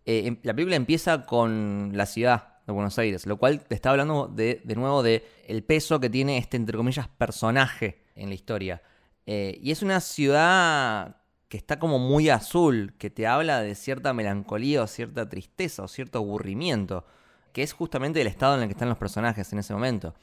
[0.06, 3.90] Eh, em- la película empieza con la ciudad de Buenos Aires, lo cual te está
[3.90, 8.34] hablando de, de nuevo de el peso que tiene este, entre comillas, personaje en la
[8.34, 8.82] historia.
[9.26, 11.21] Eh, y es una ciudad
[11.52, 15.86] que está como muy azul, que te habla de cierta melancolía o cierta tristeza o
[15.86, 17.04] cierto aburrimiento,
[17.52, 20.14] que es justamente el estado en el que están los personajes en ese momento.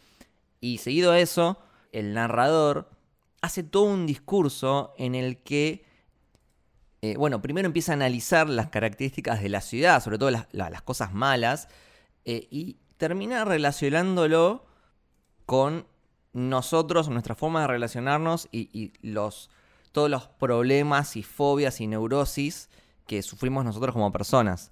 [0.59, 1.59] Y seguido a eso,
[1.91, 2.89] el narrador
[3.43, 5.85] hace todo un discurso en el que,
[7.03, 10.71] eh, bueno, primero empieza a analizar las características de la ciudad, sobre todo las, la-
[10.71, 11.67] las cosas malas,
[12.25, 14.65] eh, y termina relacionándolo
[15.45, 15.85] con
[16.33, 19.51] nosotros, nuestra forma de relacionarnos y los,
[19.91, 22.69] todos los problemas y fobias y neurosis
[23.07, 24.71] que sufrimos nosotros como personas.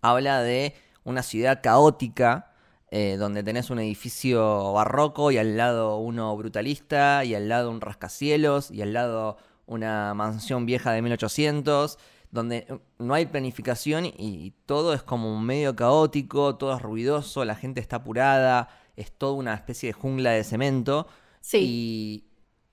[0.00, 2.52] Habla de una ciudad caótica,
[2.90, 7.80] eh, donde tenés un edificio barroco y al lado uno brutalista, y al lado un
[7.80, 11.98] rascacielos, y al lado una mansión vieja de 1800,
[12.30, 17.54] donde eh, no hay planificación y, todo es como medio caótico, todo es ruidoso, la
[17.54, 21.06] gente está apurada, es toda una especie de jungla de cemento.
[21.40, 21.58] Sí.
[21.60, 22.24] Y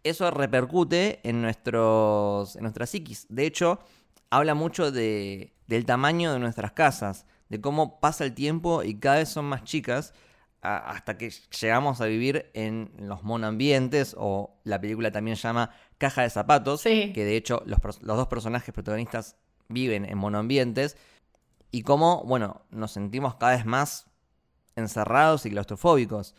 [0.03, 3.25] eso repercute en, nuestros, en nuestra psiquis.
[3.29, 3.79] De hecho,
[4.29, 9.17] habla mucho de, del tamaño de nuestras casas, de cómo pasa el tiempo y cada
[9.17, 10.13] vez son más chicas
[10.61, 16.21] a- hasta que llegamos a vivir en los monoambientes o la película también llama Caja
[16.23, 17.11] de Zapatos, Sí.
[17.13, 19.35] que de hecho los, los dos personajes protagonistas
[19.67, 20.97] viven en monoambientes
[21.71, 24.05] y cómo, bueno, nos sentimos cada vez más
[24.75, 26.35] encerrados y claustrofóbicos.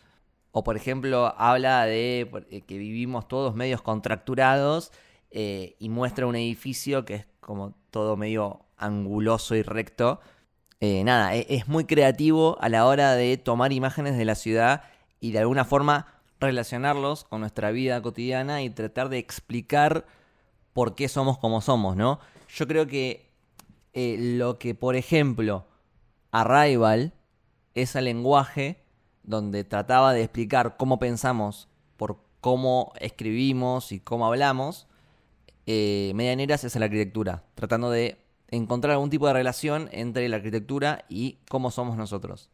[0.53, 4.93] O por ejemplo, habla de eh, que vivimos todos medios contracturados
[5.31, 10.21] eh, y muestra un edificio que es como todo medio anguloso y recto.
[10.81, 14.83] Eh, nada, e- es muy creativo a la hora de tomar imágenes de la ciudad
[15.21, 16.07] y de alguna forma
[16.39, 20.05] relacionarlos con nuestra vida cotidiana y tratar de explicar
[20.75, 22.19] por qué somos como somos, ¿no?
[22.49, 23.31] Yo creo que
[23.95, 25.67] lo que, por ejemplo,
[26.33, 27.13] Arrival,
[27.75, 28.82] ese lenguaje
[29.23, 34.89] donde trataba de explicar cómo pensamos por cómo escribimos y cómo hablamos,
[35.67, 41.05] eh, Medianeras es la arquitectura, tratando de encontrar algún tipo de relación entre la arquitectura
[41.09, 42.51] y cómo somos nosotros.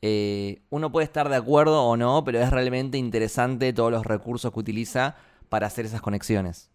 [0.00, 4.52] Eh, uno puede estar de acuerdo o no, pero es realmente interesante todos los recursos
[4.52, 5.16] que utiliza
[5.48, 6.70] para hacer esas conexiones.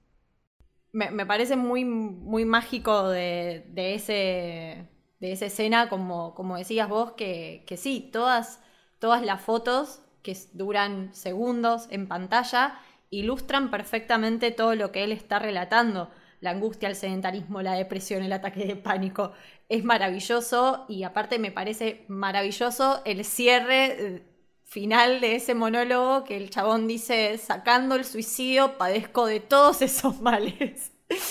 [0.93, 4.87] Me, parece muy, muy mágico de, ese,
[5.19, 8.61] de esa escena, como, como decías vos, que, que sí, todas,
[8.99, 12.79] todas las fotos que duran segundos en pantalla
[13.09, 16.09] ilustran perfectamente todo lo que él está relatando.
[16.41, 19.31] La angustia, el sedentarismo, la depresión, el ataque de pánico.
[19.69, 24.23] Es maravilloso y aparte me parece maravilloso el cierre eh,
[24.63, 30.21] final de ese monólogo que el chabón dice, sacando el suicidio, padezco de todos esos
[30.21, 30.91] males.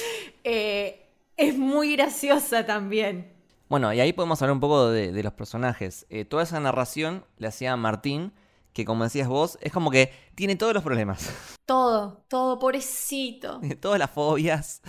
[0.49, 1.05] Eh,
[1.37, 3.36] es muy graciosa también.
[3.69, 6.07] Bueno, y ahí podemos hablar un poco de, de los personajes.
[6.09, 8.33] Eh, toda esa narración le hacía Martín,
[8.73, 11.33] que como decías vos, es como que tiene todos los problemas.
[11.67, 13.61] Todo, todo, pobrecito.
[13.81, 14.83] todas las fobias.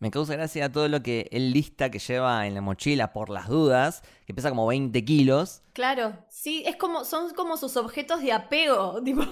[0.00, 3.48] Me causa gracia todo lo que él lista que lleva en la mochila por las
[3.48, 5.62] dudas, que pesa como 20 kilos.
[5.72, 9.22] Claro, sí, es como, son como sus objetos de apego, tipo.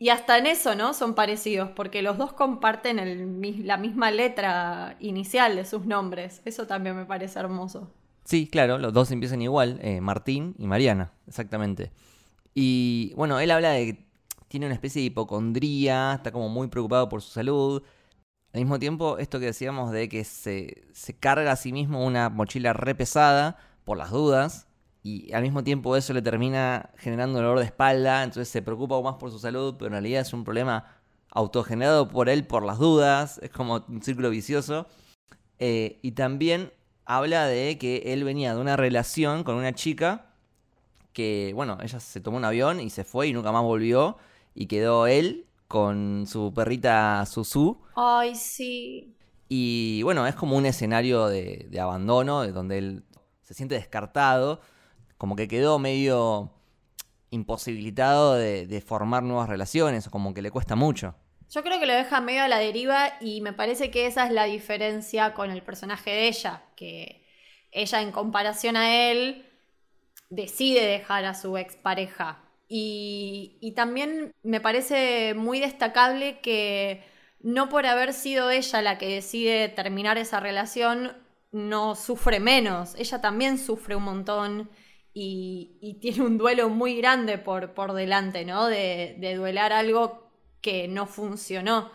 [0.00, 0.94] Y hasta en eso, ¿no?
[0.94, 6.40] Son parecidos, porque los dos comparten la misma letra inicial de sus nombres.
[6.44, 7.90] Eso también me parece hermoso.
[8.24, 11.90] Sí, claro, los dos empiezan igual, eh, Martín y Mariana, exactamente.
[12.54, 14.06] Y bueno, él habla de que
[14.48, 17.82] tiene una especie de hipocondría, está como muy preocupado por su salud.
[18.52, 22.28] Al mismo tiempo, esto que decíamos de que se, se carga a sí mismo una
[22.28, 24.67] mochila re pesada por las dudas.
[25.02, 29.04] Y al mismo tiempo eso le termina generando dolor de espalda, entonces se preocupa aún
[29.04, 30.84] más por su salud, pero en realidad es un problema
[31.30, 34.86] autogenerado por él por las dudas, es como un círculo vicioso.
[35.58, 36.72] Eh, y también
[37.04, 40.26] habla de que él venía de una relación con una chica
[41.12, 44.16] que, bueno, ella se tomó un avión y se fue y nunca más volvió.
[44.54, 47.80] Y quedó él con su perrita Susu.
[47.94, 49.14] Ay, sí.
[49.48, 53.04] Y bueno, es como un escenario de, de abandono, de donde él
[53.42, 54.60] se siente descartado,
[55.18, 56.50] como que quedó medio
[57.30, 61.14] imposibilitado de, formar nuevas relaciones, o como que le cuesta mucho.
[61.50, 64.32] Yo creo que lo deja medio a la deriva y me parece que esa es
[64.32, 67.26] la diferencia con el personaje de ella, que
[67.72, 69.46] ella en comparación a él
[70.30, 72.42] decide dejar a su expareja.
[72.68, 77.02] Y, y también me parece muy destacable que
[77.40, 81.16] no por haber sido ella la que decide terminar esa relación,
[81.50, 82.94] no sufre menos.
[82.96, 84.70] Ella también sufre un montón
[85.12, 88.66] y, tiene un duelo muy grande por, por delante, ¿no?
[88.66, 91.90] De, de duelar algo que no funcionó.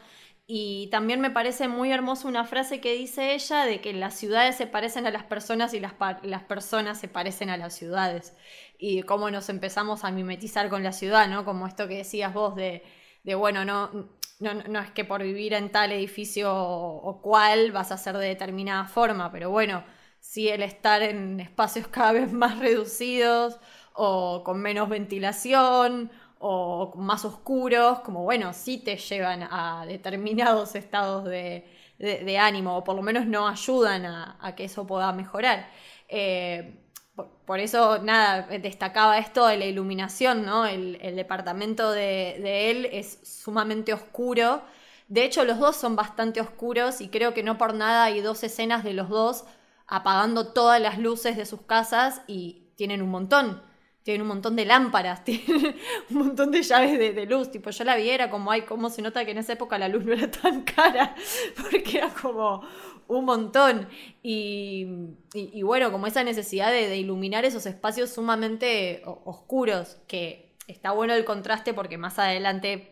[0.45, 4.58] Y también me parece muy hermosa una frase que dice ella de que las ciudades
[4.58, 8.36] se parecen a las personas y las, las personas se parecen a las ciudades.
[8.78, 11.45] Y cómo nos empezamos a mimetizar con la ciudad, ¿no?
[11.45, 12.84] Como esto que decías vos de,
[13.23, 17.91] de bueno, no, no, no es que por vivir en tal edificio o cual vas
[17.93, 19.84] a ser de determinada forma, pero bueno,
[20.24, 23.60] sí el estar en espacios cada vez más reducidos
[23.94, 26.10] o con menos ventilación
[26.40, 31.66] o más oscuros, como bueno, sí te llevan a determinados estados de,
[32.40, 35.70] ánimo, o por lo menos no ayudan a, que eso pueda mejorar.
[36.08, 36.80] Eh,
[37.46, 40.66] por, eso, nada, destacaba esto de la iluminación, ¿no?
[40.66, 44.64] El, departamento de, de él es sumamente oscuro.
[45.08, 48.44] De hecho, los dos son bastante oscuros y creo que no por nada hay dos
[48.44, 49.46] escenas de los dos
[49.88, 53.62] apagando todas las luces de sus casas y tienen un montón.
[54.04, 55.76] Tienen un montón de lámparas, tienen
[56.10, 57.52] un montón de llaves de, luz.
[57.52, 59.88] Tipo, yo la vi, era como, ay, cómo se nota que en esa época la
[59.88, 61.15] luz no era tan cara,
[61.56, 62.63] porque era como
[63.08, 63.88] un montón.
[64.22, 64.88] Y,
[65.34, 71.13] y- bueno, como esa necesidad de, de iluminar esos espacios sumamente oscuros, que está bueno
[71.13, 72.89] el contraste porque más adelante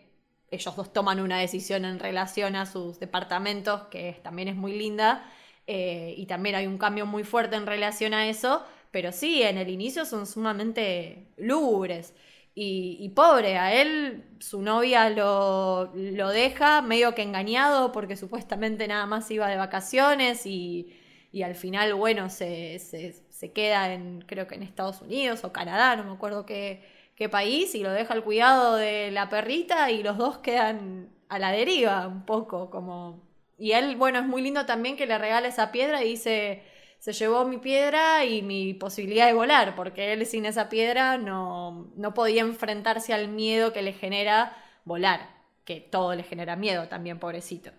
[0.49, 5.30] ellos dos toman una decisión en relación a sus departamentos, que también es muy linda,
[5.71, 9.57] eh, y también hay un cambio muy fuerte en relación a eso, pero sí, en
[9.57, 12.13] el inicio son sumamente lúgubres.
[12.53, 18.88] Y, y pobre, a él su novia lo, lo deja medio que engañado porque supuestamente
[18.89, 20.93] nada más iba de vacaciones y,
[21.31, 25.53] y al final, bueno, se, se- se queda en, creo que en Estados Unidos o
[25.53, 26.84] Canadá, no me acuerdo qué,
[27.15, 31.39] qué país, y lo deja al cuidado de la perrita y los dos quedan a
[31.39, 33.30] la deriva un poco, como...
[33.62, 36.64] Y él, bueno, es muy lindo también que le regala esa piedra y dice,
[36.97, 41.91] se llevó mi piedra y mi posibilidad de volar, porque él sin esa piedra no,
[41.95, 45.30] no podía enfrentarse al miedo que le genera volar,
[45.64, 47.70] que todo le genera miedo también, pobrecito.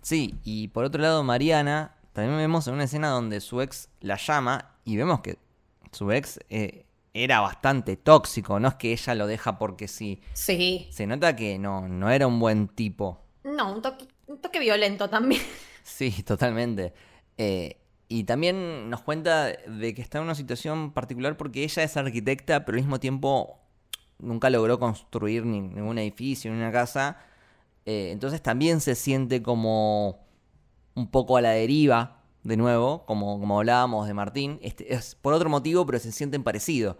[0.00, 4.18] Sí, y por otro lado, Mariana, también vemos en una escena donde su ex la
[4.18, 5.38] llama y vemos que
[5.90, 10.22] su ex eh, era bastante tóxico, no es que ella lo deja porque sí.
[10.34, 10.86] Sí.
[10.92, 13.18] Se nota que no, no era un buen tipo.
[13.42, 13.82] No, un
[14.32, 15.42] un toque violento también.
[15.84, 16.92] Sí, totalmente.
[17.38, 17.76] Eh,
[18.06, 22.64] y también nos cuenta de que está en una situación particular porque ella es arquitecta,
[22.64, 23.58] pero al mismo tiempo
[24.20, 27.18] nunca logró construir ni- ningún edificio, ni una casa.
[27.84, 30.20] Eh, entonces también se siente como
[30.94, 34.60] un poco a la deriva, de nuevo, como, como hablábamos de Martín.
[34.62, 36.96] Este, es por otro motivo, pero se sienten parecidos.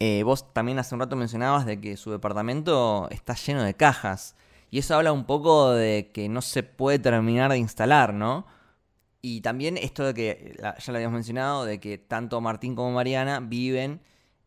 [0.00, 4.36] Eh, vos también hace un rato mencionabas de que su departamento está lleno de cajas.
[4.70, 8.46] Y eso habla un poco de que no se puede terminar de instalar, ¿no?
[9.22, 13.40] Y también esto de que, ya lo habíamos mencionado, de que tanto Martín como Mariana
[13.40, 14.00] viven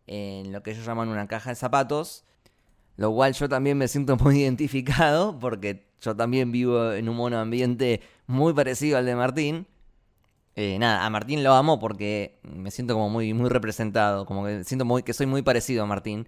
[0.08, 2.24] en lo que ellos llaman una caja de zapatos.
[2.96, 8.02] Lo cual yo también me siento muy identificado porque yo también vivo en un monoambiente
[8.28, 9.68] muy parecido al de Martín.
[10.56, 14.64] Eh, nada, a Martín lo amo porque me siento como muy, muy representado, como que
[14.64, 16.28] siento muy, que soy muy parecido a Martín.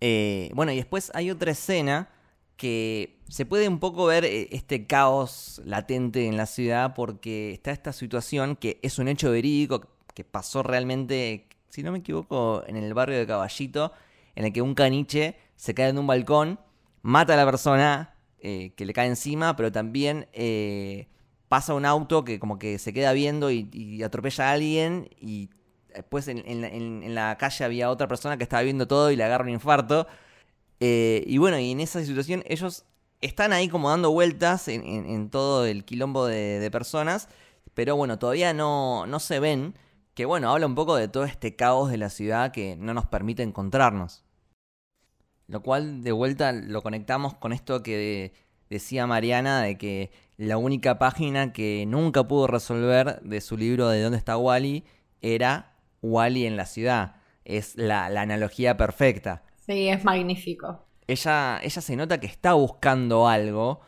[0.00, 2.08] Eh, bueno, y después hay otra escena
[2.62, 7.72] que se puede un poco ver eh, este caos latente en la ciudad porque está
[7.72, 9.80] esta situación que es un hecho verídico
[10.14, 13.90] que pasó realmente, si no me equivoco, en el barrio de Caballito,
[14.36, 16.60] en el que un caniche se cae de un balcón,
[17.02, 21.08] mata a la persona eh, que le cae encima, pero también eh,
[21.48, 25.50] pasa un auto que como que se queda viendo y, atropella a alguien y
[25.92, 29.10] después en, en la- en- en la calle había otra persona que estaba viendo todo
[29.10, 30.06] y le agarra un infarto.
[30.84, 32.84] Eh, y bueno, y en esa situación ellos
[33.20, 37.28] están ahí como dando vueltas en, todo el quilombo de, personas,
[37.72, 39.76] pero bueno, todavía no, no se ven,
[40.14, 43.06] que bueno, habla un poco de todo este caos de la ciudad que no nos
[43.06, 44.24] permite encontrarnos.
[45.46, 48.32] Lo cual de vuelta lo conectamos con esto que
[48.68, 54.02] decía Mariana de que la única página que nunca pudo resolver de su libro de
[54.02, 54.84] dónde está Wally
[55.20, 57.22] era Wally en la ciudad.
[57.44, 59.44] Es la analogía perfecta.
[59.66, 60.84] Sí, es magnífico.
[61.06, 63.80] Ella, ella se nota que está buscando algo,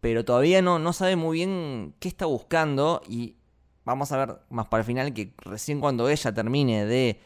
[0.00, 3.36] pero todavía no, no sabe muy bien qué está buscando y
[3.84, 7.20] vamos a ver más para el final que recién cuando ella termine de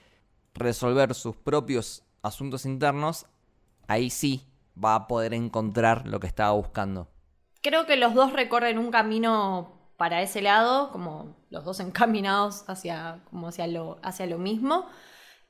[0.55, 3.27] resolver sus propios asuntos internos,
[3.87, 4.47] ahí sí
[4.83, 7.09] va a poder encontrar lo que estaba buscando.
[7.61, 13.21] Creo que los dos recorren un camino para ese lado, como los dos encaminados hacia,
[13.31, 14.87] como hacia, lo, hacia lo mismo.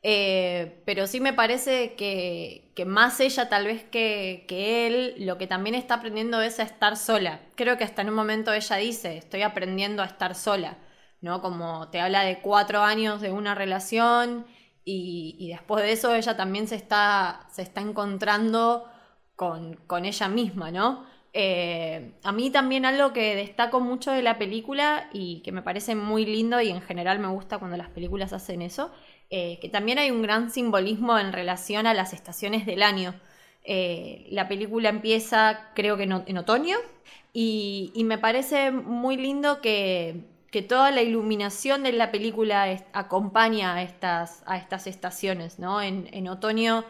[0.07, 4.45] Eh, pero sí me parece que, más ella tal vez que,
[4.87, 7.41] él, lo que también está aprendiendo es a estar sola.
[7.55, 10.77] Creo que hasta en un momento ella dice, estoy aprendiendo a estar sola,
[11.23, 11.41] ¿no?
[11.41, 14.47] Como te habla de cuatro años de una relación
[14.85, 18.87] y, y después de eso ella también se está, se está encontrando
[19.37, 21.07] con, con ella misma, ¿no?
[21.37, 25.97] Eh, a mí también algo que destaco mucho de la película y que me parece
[25.97, 28.93] muy lindo y en general me gusta cuando las películas hacen eso,
[29.31, 33.15] eh, que también hay un gran simbolismo en relación a las estaciones del año.
[33.65, 36.77] Eh, la película empieza creo que en, otoño
[37.33, 43.83] y, me parece muy lindo que, que toda la iluminación de la película acompaña a
[43.83, 45.81] estas, a estas estaciones, ¿no?
[45.81, 46.85] En, en otoño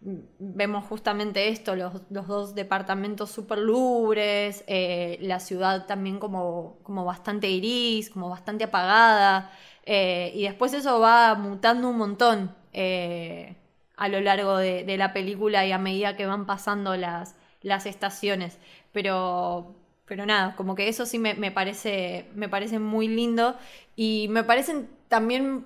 [0.00, 6.78] mm, vemos justamente esto, los, los dos departamentos súper lubres, eh, la ciudad también como,
[6.84, 9.50] como bastante gris, como bastante apagada,
[9.84, 13.56] eh, y después eso va mutando un montón eh,
[13.96, 18.58] a lo largo de, la película y a medida que van pasando las, las estaciones.
[18.92, 19.74] Pero,
[20.06, 23.56] pero nada, como que eso sí me, me parece, me parece muy lindo
[23.96, 25.64] y me parecen también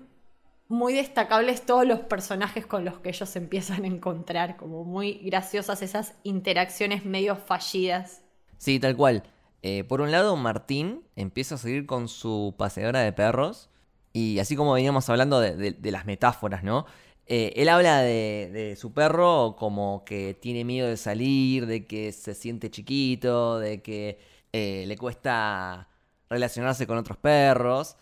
[0.68, 5.14] muy destacables todos los personajes con los que ellos se empiezan a encontrar, como muy
[5.22, 8.22] graciosas esas interacciones medio fallidas.
[8.58, 9.22] Sí, tal cual.
[9.62, 13.70] Eh, por un lado, Martín empieza a seguir con su paseadora de perros.
[14.14, 16.86] Y así como veníamos hablando de, de- de las metáforas, ¿no?
[17.26, 22.12] Eh, él habla de, de su perro como que tiene miedo de salir, de que
[22.12, 24.18] se siente chiquito, de que
[24.52, 25.88] eh, le cuesta
[26.30, 27.96] relacionarse con otros perros.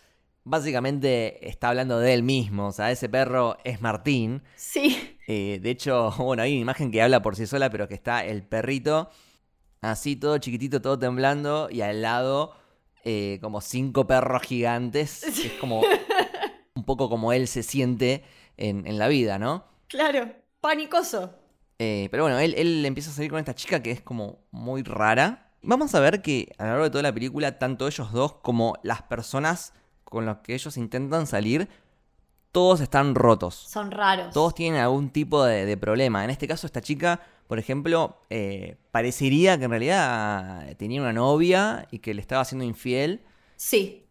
[0.44, 4.42] Básicamente está hablando de él mismo, o sea, ese perro es Martín.
[4.54, 7.94] Sí, Eh, de hecho, bueno, hay una imagen que habla por sí sola, pero que
[7.94, 9.10] está el perrito
[9.82, 12.54] así todo chiquitito, todo temblando, y al lado
[13.04, 15.24] eh, como cinco perros gigantes.
[15.40, 15.82] que es como
[16.74, 18.24] un poco como él se siente
[18.56, 19.64] en, en la vida, ¿no?
[19.88, 21.34] claro, panicoso.
[21.78, 24.82] Eh, pero bueno, él, él empieza a salir con esta chica que es como muy
[24.82, 25.50] rara.
[25.62, 28.74] Vamos a ver que a lo largo de toda la película, tanto ellos dos como
[28.82, 29.74] las personas
[30.04, 31.68] con las que ellos intentan salir,
[32.52, 33.54] todos están rotos.
[33.54, 34.32] Son raros.
[34.32, 36.24] Todos tienen algún tipo de, de problema.
[36.24, 37.20] En este caso, esta chica,
[37.52, 42.64] por ejemplo, eh, parecería que en realidad tenía una novia y que le estaba haciendo
[42.64, 43.20] infiel.
[43.56, 44.06] Sí,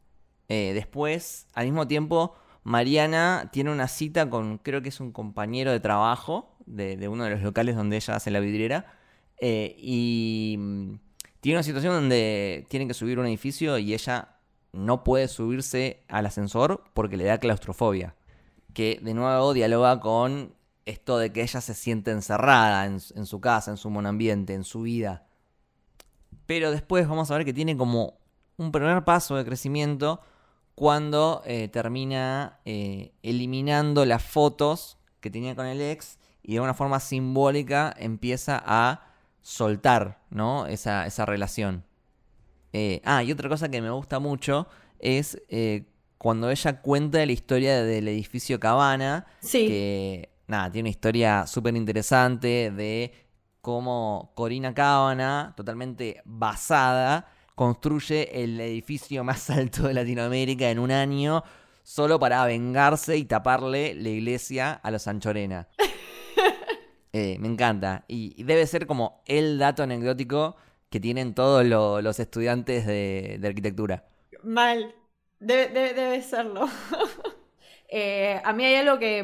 [0.47, 5.71] Eh, después, al mismo tiempo, Mariana tiene una cita con, creo que es un compañero
[5.71, 8.85] de trabajo de, de uno de los locales donde ella hace la vidriera.
[9.39, 10.93] eh, y mm,
[11.39, 14.37] tiene una situación donde tienen que subir un edificio y ella
[14.73, 18.13] no puede subirse al ascensor porque le da claustrofobia.
[18.73, 20.53] Que de nuevo dialoga con
[20.85, 24.63] esto de que ella se siente encerrada en, en su casa, en su monambiente, en
[24.63, 25.25] su vida.
[26.45, 28.19] Pero después vamos a ver que tiene como
[28.57, 30.21] un primer paso de crecimiento
[30.75, 36.73] cuando eh, termina eh, eliminando las fotos que tenía con el ex y de una
[36.73, 39.07] forma simbólica empieza a
[39.41, 40.65] soltar, ¿no?
[40.65, 41.83] Esa, esa relación.
[42.73, 44.67] Eh, ah, y otra cosa que me gusta mucho
[44.99, 45.41] es
[46.17, 49.67] cuando ella cuenta la historia del edificio Cabana, Sí.
[49.67, 53.11] que nada, tiene una historia súper interesante de
[53.61, 61.43] cómo Corina Cabana, totalmente basada, construye el edificio más alto de Latinoamérica en un año
[61.83, 65.67] solo para vengarse y taparle la iglesia a los Anchorena.
[67.13, 68.05] Eh, me encanta.
[68.07, 70.55] Y, y debe ser como el dato anecdótico
[70.89, 74.05] que tienen todos lo- los estudiantes de, de arquitectura.
[74.43, 74.95] Mal.
[75.39, 76.69] Debe, debe- debe serlo.
[77.93, 79.21] Eh, a mí hay algo que,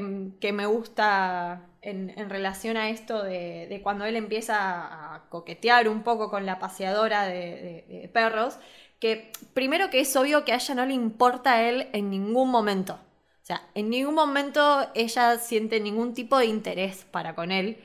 [0.51, 6.45] me gusta en, relación a esto de, cuando él empieza a coquetear un poco con
[6.45, 8.59] la paseadora de, perros,
[8.99, 12.49] que primero que es obvio que a ella no le importa a él en ningún
[12.51, 12.95] momento.
[12.95, 17.77] O sea, en ningún momento ella siente ningún tipo de interés para con él.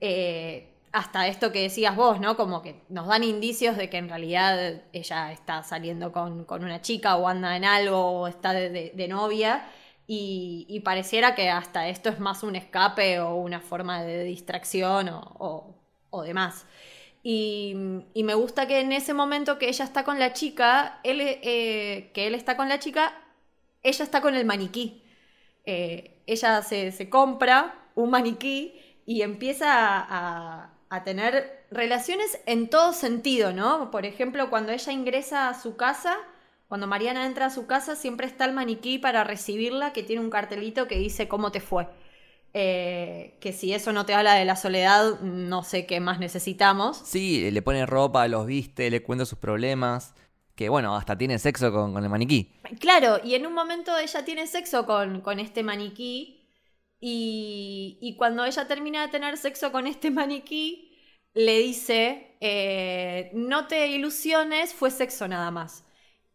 [0.00, 2.36] Eh, hasta esto que decías vos, ¿no?
[2.36, 7.16] Como que nos dan indicios de que en realidad ella está saliendo con, una chica
[7.16, 9.66] o anda en algo o está de novia.
[10.12, 15.20] Y, pareciera que hasta esto es más un escape o una forma de distracción o,
[15.38, 15.74] o-
[16.10, 16.66] o demás.
[17.22, 17.76] Y,
[18.14, 22.10] y me gusta que en ese momento que ella está con la chica, él, eh,
[22.14, 23.12] que él está con la chica,
[23.82, 25.02] ella está con el maniquí.
[25.64, 32.92] Eh, ella se, se compra un maniquí y empieza a, a tener relaciones en todo
[32.92, 33.90] sentido, ¿no?
[33.90, 36.16] Por ejemplo, cuando ella ingresa a su casa,
[36.70, 40.30] cuando Mariana entra a su casa, siempre está el maniquí para recibirla, que tiene un
[40.30, 41.88] cartelito que dice cómo te fue.
[42.54, 47.02] Eh, que si eso no te habla de la soledad, no sé qué más necesitamos.
[47.04, 50.14] Sí, le pone ropa, los viste, le cuenta sus problemas.
[50.54, 52.52] Que bueno, hasta tiene sexo con, con el maniquí.
[52.78, 56.46] Claro, y en un momento ella tiene sexo con, con este maniquí
[57.00, 60.96] y, y cuando ella termina de tener sexo con este maniquí,
[61.34, 65.84] le dice, eh, no te ilusiones, fue sexo nada más.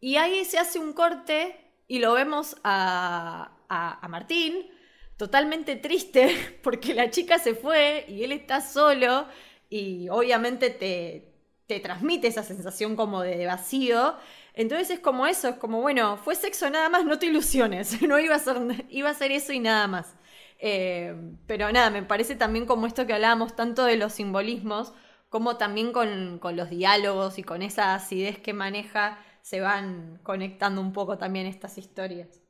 [0.06, 1.56] Y ahí se hace un corte
[1.88, 4.68] y lo vemos a, a, Martín
[5.16, 9.26] totalmente triste porque la chica se fue y él está solo
[9.68, 11.32] y obviamente te,
[11.66, 14.14] te transmite esa sensación como de vacío.
[14.54, 18.20] Entonces es como eso, es como, bueno, fue sexo nada más, no te ilusiones, no
[18.20, 20.14] iba a ser, iba a ser eso y nada más.
[20.60, 21.16] Eh,
[21.48, 24.92] pero nada, me parece también como esto que hablábamos tanto de los simbolismos,
[25.30, 30.80] como también con, con los diálogos y con esa acidez que maneja, se van conectando
[30.80, 32.42] un poco también estas historias.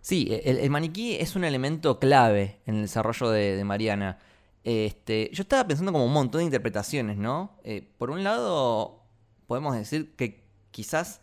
[0.00, 4.18] Sí, el, maniquí es un elemento clave en el desarrollo de, Mariana.
[4.64, 7.60] Este, yo estaba pensando como un montón de interpretaciones, ¿no?
[7.62, 9.04] Eh, por un lado,
[9.46, 11.20] podemos decir que quizás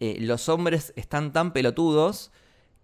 [0.00, 2.32] eh, los hombres están tan pelotudos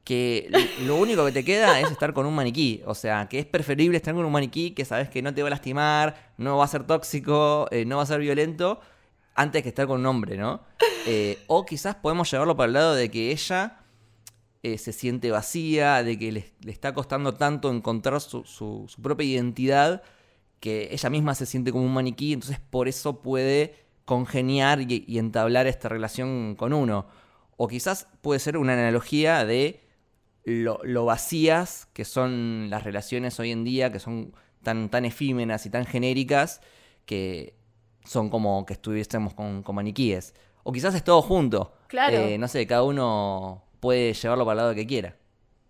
[0.04, 2.82] que lo- lo único que te queda es estar con un maniquí.
[2.86, 5.48] O sea, que es preferible estar con un maniquí que sabes que no te va
[5.48, 8.80] a lastimar, no va a ser tóxico, eh, no va a ser violento,
[9.34, 10.62] antes que estar con un hombre, ¿no?
[11.06, 13.78] Eh, o quizás podemos llevarlo para el lado de que ella
[14.62, 19.26] eh, se siente vacía, de que le, le está costando tanto encontrar su, su- propia
[19.26, 20.02] identidad,
[20.60, 23.74] que ella misma se siente como un maniquí, entonces por eso puede
[24.04, 27.06] congeniar y, y entablar esta relación con uno.
[27.56, 29.80] O quizás puede ser una analogía de
[30.44, 35.66] lo, lo vacías que son las relaciones hoy en día, que son tan, tan efímeras
[35.66, 36.60] y tan genéricas,
[37.06, 37.54] que
[38.04, 40.34] son como que estuviésemos con, con maniquíes.
[40.64, 41.72] O quizás es todo junto.
[41.88, 42.16] Claro.
[42.16, 45.16] Eh, no sé, cada uno puede llevarlo para el lado que quiera.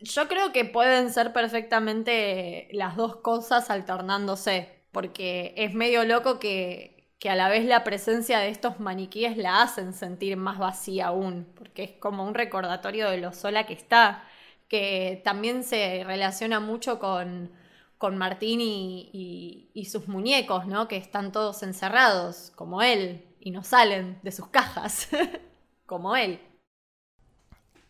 [0.00, 7.08] Yo creo que pueden ser perfectamente las dos cosas alternándose, porque es medio loco que,
[7.18, 11.46] que a la vez la presencia de estos maniquíes la hacen sentir más vacía aún,
[11.54, 14.24] porque es como un recordatorio de lo sola que está,
[14.68, 17.52] que también se relaciona mucho con,
[18.02, 20.88] con Martín y, sus muñecos, ¿no?
[20.88, 25.08] Que están todos encerrados, como él, y no salen de sus cajas,
[25.86, 26.40] como él.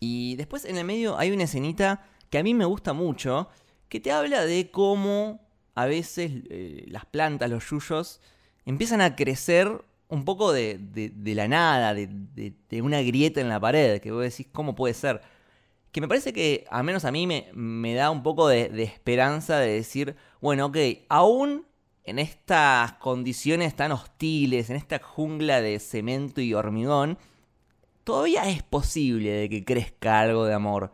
[0.01, 3.49] Y después en el medio hay una escenita que a mí me gusta mucho,
[3.89, 5.41] que te habla de cómo
[5.75, 8.21] a veces eh, las plantas, los yuyos,
[8.67, 10.79] empiezan a crecer un poco de,
[11.25, 14.93] la nada, de, de- de una grieta en la pared, que vos decís, ¿cómo puede
[14.93, 15.23] ser?
[15.93, 19.59] Que me parece que, al menos a mí, me, me da un poco de, esperanza
[19.59, 20.79] de decir, bueno, ok,
[21.11, 21.67] aún
[22.05, 27.19] en estas condiciones tan hostiles, en esta jungla de cemento y hormigón,
[28.05, 30.93] todavía es posible de que crezca algo de amor.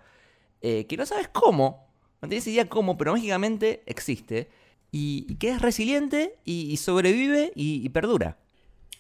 [0.61, 1.89] Eh, que no sabes cómo,
[2.21, 4.51] no tienes idea cómo, pero mágicamente existe.
[4.91, 8.39] Y, y que es resiliente y, sobrevive y, perdura.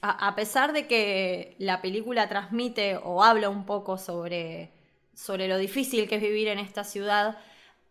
[0.01, 4.71] A pesar de que la película transmite o habla un poco sobre,
[5.19, 7.39] sobre lo difícil que es vivir en esta ciudad,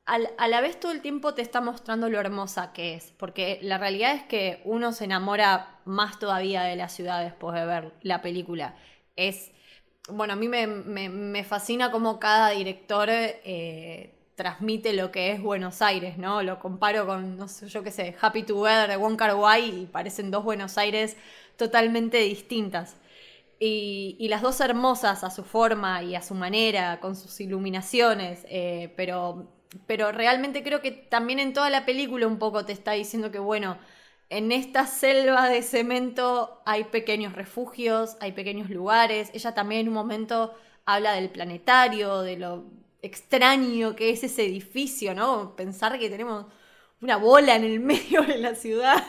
[0.06, 3.14] a la vez todo el tiempo te está mostrando lo hermosa que es.
[3.18, 7.66] Porque la realidad es que uno se enamora más todavía de la ciudad después de
[7.66, 8.76] ver la película.
[9.18, 9.52] Es.
[10.10, 15.42] Bueno, a mí me, me- me fascina cómo cada director eh, transmite lo que es
[15.42, 16.42] Buenos Aires, ¿no?
[16.44, 19.86] Lo comparo con, no sé, yo qué sé, Happy Together de Wong Kar Wai y
[19.88, 21.18] parecen dos Buenos Aires
[21.58, 22.96] totalmente distintas.
[23.60, 28.46] Y, y las dos hermosas a su forma y a su manera, con sus iluminaciones,
[28.50, 29.52] eh, pero,
[29.88, 33.40] pero realmente creo que también en toda la película un poco te está diciendo que,
[33.40, 33.78] bueno,
[34.30, 39.32] en esta selva de cemento hay pequeños refugios, hay pequeños lugares.
[39.34, 40.54] Ella también en un momento
[40.86, 42.66] habla del planetario, de lo
[43.02, 45.56] extraño que es ese edificio, ¿no?
[45.56, 46.46] Pensar que tenemos
[47.02, 49.04] una bola en el medio de la ciudad.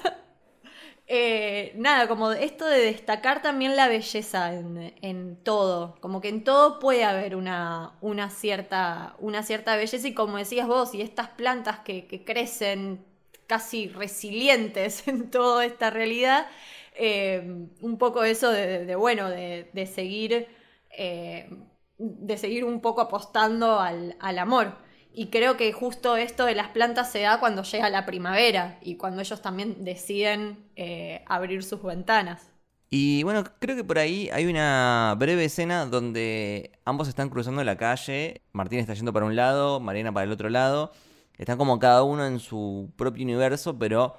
[1.11, 6.79] Eh, nada, como esto de destacar también la belleza en, todo, como que en todo
[6.79, 11.79] puede haber una, una, cierta, una cierta belleza y como decías vos, y estas plantas
[11.81, 13.03] que, crecen
[13.47, 16.47] casi resilientes en toda esta realidad,
[16.95, 17.43] eh,
[17.81, 20.47] un poco eso de, bueno, de, seguir,
[20.91, 21.49] eh,
[21.97, 24.88] de seguir un poco apostando al amor.
[25.19, 28.95] Y creo que justo esto de las plantas se da cuando llega la primavera y
[28.95, 32.53] cuando ellos también deciden eh, abrir sus ventanas.
[32.89, 37.77] Y bueno, creo que por ahí hay una breve escena donde ambos están cruzando la
[37.77, 38.43] calle.
[38.53, 40.93] Martín está yendo para un lado, Mariana para el otro lado.
[41.37, 44.15] Están como cada uno en su propio universo, pero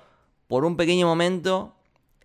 [0.49, 1.77] por un pequeño momento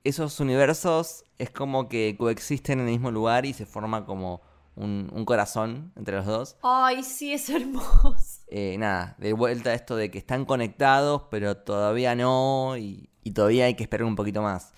[0.03, 4.43] esos universos es como que coexisten en el mismo lugar y se forma como
[4.77, 6.57] un, un corazón entre los dos.
[6.63, 8.41] Ay, sí, es hermoso.
[8.57, 13.33] Eh, nada, de vuelta a esto de que están conectados, pero todavía no, y, y
[13.33, 14.73] todavía hay que esperar un poquito más.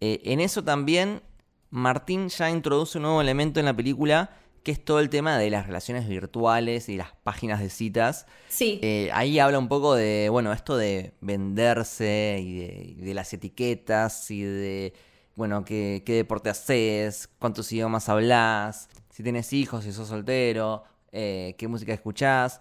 [0.00, 1.22] Eh, en eso también,
[1.70, 4.30] Martín ya introduce un nuevo elemento en la película,
[4.64, 8.26] que es todo el tema de las relaciones virtuales y las páginas de citas.
[8.48, 13.14] Sí, Eh, ahí habla un poco de, bueno, esto de venderse y de, y de
[13.14, 14.94] las etiquetas y de,
[15.36, 20.82] bueno, qué, qué deporte haces, cuántos idiomas hablas, si tienes hijos, si sos soltero,
[21.12, 22.60] eh, qué música escuchás.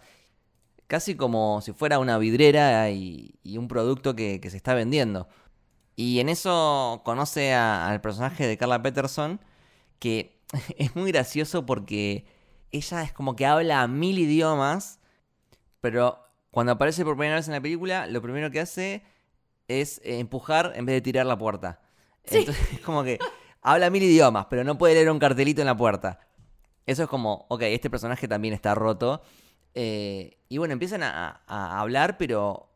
[0.88, 5.28] Casi como si fuera una vidriera y, y un producto que, que se está vendiendo.
[5.96, 9.40] Y en eso conoce a- al personaje de Carla Peterson,
[10.00, 10.38] que
[10.78, 12.26] es muy gracioso porque
[12.72, 15.00] ella es como que habla mil idiomas,
[15.80, 16.20] pero
[16.52, 19.04] cuando aparece por primera vez en la película, lo primero que hace
[19.70, 21.80] es empujar en vez de tirar la puerta.
[22.26, 23.20] Entonces es como que
[23.62, 26.20] habla mil idiomas, pero no puede leer un cartelito en la puerta.
[26.86, 29.22] Eso es como, ok, este personaje también está roto.
[29.74, 31.42] Eh, y bueno, empiezan a,
[31.80, 32.70] hablar, pero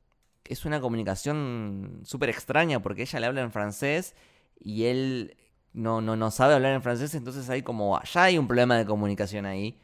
[0.45, 4.15] es una comunicación súper extraña porque ella le habla en francés
[4.59, 5.37] y él
[5.73, 8.85] no, no, no sabe hablar en francés, entonces hay como, ya hay un problema de
[8.85, 9.79] comunicación ahí.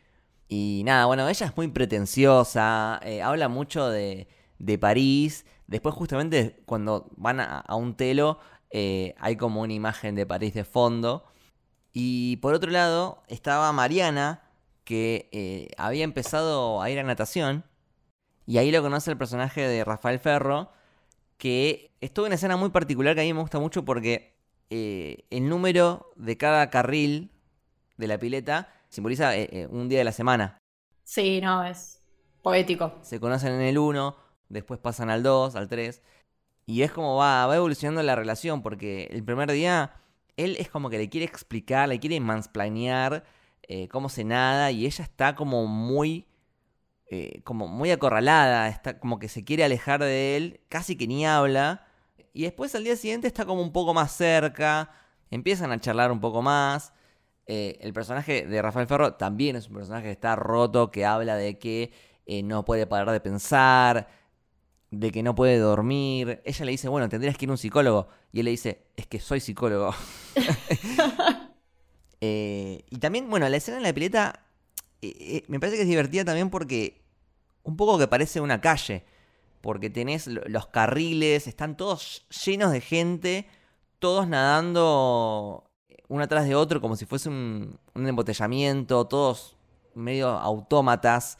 [0.47, 4.27] Y nada, bueno, ella es muy pretenciosa, eh, habla mucho de,
[4.59, 5.45] de París.
[5.67, 8.39] Después justamente cuando van a, a un telo
[8.71, 11.25] eh, hay como una imagen de París de fondo.
[11.93, 14.43] Y por otro lado estaba Mariana,
[14.83, 17.63] que eh, había empezado a ir a natación.
[18.45, 20.71] Y ahí lo conoce el personaje de Rafael Ferro,
[21.37, 24.35] que es toda una escena muy particular que a mí me gusta mucho porque
[24.69, 27.31] eh, el número de cada carril
[27.97, 30.57] de la pileta simboliza eh, un día de la semana.
[31.03, 32.01] sí, no, es
[32.41, 32.93] poético.
[33.01, 34.15] Se conocen en el 1,
[34.49, 36.01] después pasan al 2, al 3.
[36.65, 40.00] Y es como va, va evolucionando la relación, porque el primer día
[40.37, 43.23] él es como que le quiere explicar, le quiere mansplanear
[43.63, 46.27] eh, cómo se nada, y ella está como muy,
[47.07, 51.25] eh, como muy acorralada, está como que se quiere alejar de él, casi que ni
[51.25, 51.87] habla.
[52.33, 54.91] Y después al día siguiente está como un poco más cerca,
[55.29, 56.93] empiezan a charlar un poco más.
[57.45, 61.35] Eh, el personaje de Rafael Ferro también es un personaje que está roto, que habla
[61.35, 61.93] de que
[62.43, 64.07] no puede parar de pensar,
[64.91, 66.41] de que no puede dormir.
[66.45, 68.07] Ella le dice, bueno, tendrías que ir a un psicólogo.
[68.31, 69.93] Y él le dice, es que soy psicólogo.
[72.23, 74.45] Eh, y también, bueno, la escena en la pileta
[75.01, 77.01] eh, eh, me parece que es divertida también porque
[77.63, 79.03] un poco que parece una calle.
[79.61, 83.47] Porque tenés lo- los carriles, están todos llenos de gente,
[83.99, 85.63] todos nadando
[86.07, 89.55] uno atrás de otro como si fuese un, un embotellamiento, todos
[89.95, 91.37] medio autómatas.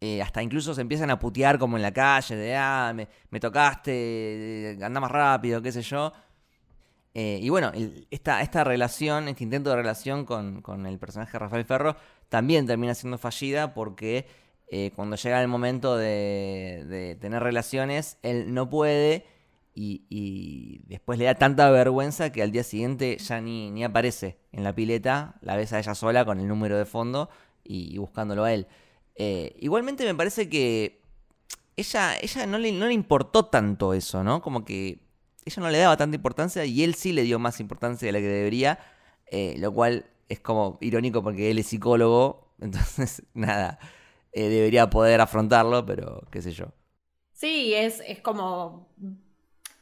[0.00, 2.92] Eh, hasta incluso se empiezan a putear como en la calle, de, ah,
[3.30, 6.12] me, tocaste, eh, anda más rápido, qué sé yo.
[7.14, 11.38] Eh, y bueno, el- esta, esta relación, este intento de relación con, con el personaje
[11.38, 11.96] Rafael Ferro
[12.28, 14.26] también termina siendo fallida porque
[14.96, 19.24] cuando llega el momento de, tener relaciones, él no puede
[19.74, 24.38] y, y después le da tanta vergüenza que al día siguiente ya ni, ni aparece
[24.50, 27.30] en la pileta, la ves a ella sola con el número de fondo
[27.62, 28.66] y, y buscándolo a él.
[29.16, 31.00] Eh, igualmente me parece que
[31.76, 34.42] ella, ella no, le, no le importó tanto eso, ¿no?
[34.42, 35.00] Como que
[35.44, 38.18] ella no le daba tanta importancia y él sí le dio más importancia de la
[38.18, 38.78] que debería,
[39.26, 43.78] eh, lo cual es como irónico porque él es psicólogo, entonces nada,
[44.32, 46.72] eh, debería poder afrontarlo, pero qué sé yo.
[47.32, 48.88] Sí, es, es como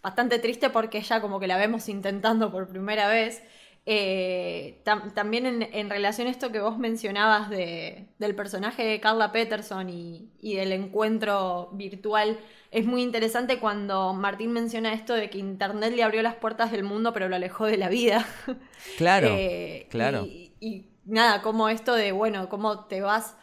[0.03, 3.43] bastante triste porque ella como que la vemos intentando por primera vez.
[3.87, 8.99] Eh, tam- también en, en relación a esto que vos mencionabas de, del personaje de
[9.01, 12.39] Carla Peterson y, y del encuentro virtual,
[12.70, 16.82] es muy interesante cuando Martín menciona esto de que Internet le abrió las puertas del
[16.82, 18.26] mundo pero lo alejó de la vida.
[18.97, 20.24] Claro, Eh, claro.
[20.26, 23.37] Y, y nada, como esto de, bueno, cómo te vas,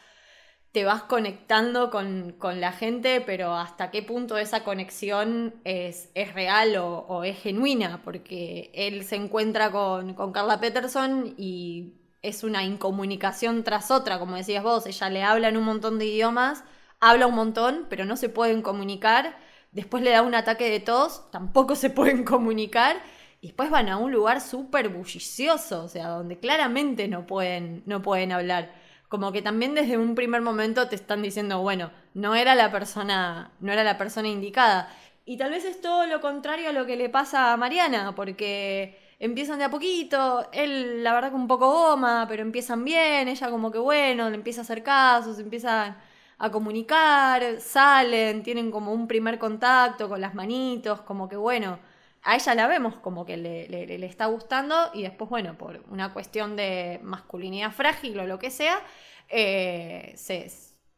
[0.72, 6.34] te vas conectando con, con la gente, pero hasta qué punto esa conexión es, es
[6.34, 12.64] real o, es genuina, porque él se encuentra con, con Carla Peterson y es una
[12.64, 16.64] incomunicación tras otra, como decías vos, ella le habla en un montón de idiomas,
[17.00, 19.36] habla un montón, pero no se pueden comunicar,
[19.72, 22.98] después le da un ataque de tos, tampoco se pueden comunicar.
[23.44, 28.04] Y después van a un lugar súper bullicioso, o sea, donde claramente no pueden, no
[28.04, 28.72] pueden hablar.
[29.12, 33.52] Como que también desde un primer momento te están diciendo, bueno, no era la persona,
[33.60, 34.88] no era la persona indicada.
[35.26, 38.98] Y tal vez es todo lo contrario a lo que le pasa a Mariana, porque
[39.20, 43.50] empiezan de a poquito, él la verdad que un poco goma, pero empiezan bien, ella
[43.50, 45.98] como que bueno, le empieza a hacer caso, se empiezan
[46.38, 51.80] a comunicar, salen, tienen como un primer contacto con las manitos, como que bueno,
[52.24, 56.56] a ella la vemos como que le, está gustando y después, bueno, por una cuestión
[56.56, 58.82] de masculinidad frágil o lo que sea,
[59.30, 60.52] eh, se,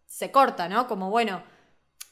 [0.05, 0.87] se corta, ¿no?
[0.87, 1.43] Como bueno,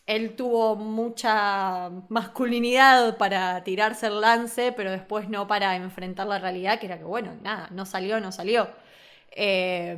[0.07, 6.79] él tuvo mucha masculinidad para tirarse el lance, pero después no para enfrentar la realidad,
[6.79, 8.69] que era que, bueno, nada, no salió, no salió.
[9.31, 9.97] Eh,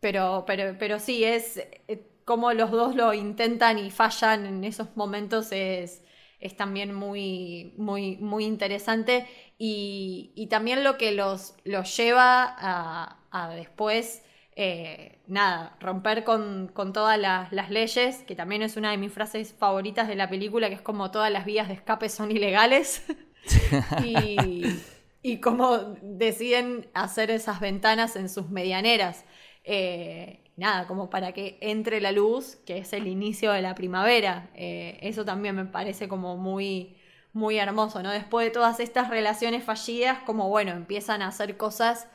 [0.00, 1.58] pero, pero, pero sí, es
[1.88, 6.03] eh, como los dos lo intentan y fallan en esos momentos es,
[6.44, 9.26] es también muy, muy, muy interesante.
[9.58, 14.22] Y, y también lo que los, los lleva a, a después,
[14.56, 19.12] eh, nada, romper con, con todas las, las leyes, que también es una de mis
[19.12, 23.02] frases favoritas de la película, que es como todas las vías de escape son ilegales.
[24.04, 24.86] y,
[25.22, 29.24] y cómo deciden hacer esas ventanas en sus medianeras.
[29.64, 34.50] Eh, nada, como para que entre la luz, que es el inicio de la primavera.
[34.54, 36.96] Eh, eso también me parece como muy,
[37.32, 38.10] muy hermoso, ¿no?
[38.12, 42.08] Después de todas estas relaciones fallidas, como bueno, empiezan a hacer cosas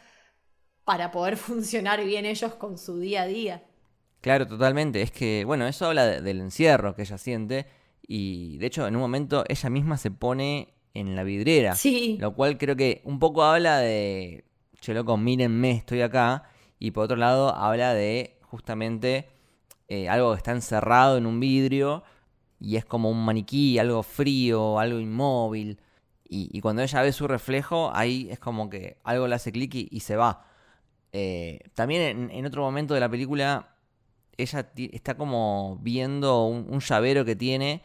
[0.86, 3.64] para poder funcionar bien ellos con su día a día.
[4.22, 5.02] Claro, totalmente.
[5.02, 7.68] Es que, bueno, eso habla de- del encierro que ella siente.
[8.06, 11.76] Y de hecho, en un momento ella misma se pone en la vidriera.
[11.76, 12.18] Sí.
[12.20, 14.46] Lo cual creo que un poco habla de,
[14.82, 16.44] che loco, mírenme, estoy acá.
[16.80, 19.30] Y por otro lado, habla de justamente
[19.90, 22.04] eh, algo que está encerrado en un vidrio.
[22.60, 25.80] Y es como un maniquí, algo frío, algo inmóvil.
[26.32, 30.00] Y, cuando ella ve su reflejo, ahí es como que algo le hace clic y,
[30.02, 30.46] se va.
[31.12, 33.76] Eh, también en, otro momento de la película,
[34.38, 37.82] ella está como viendo un, un llavero que tiene,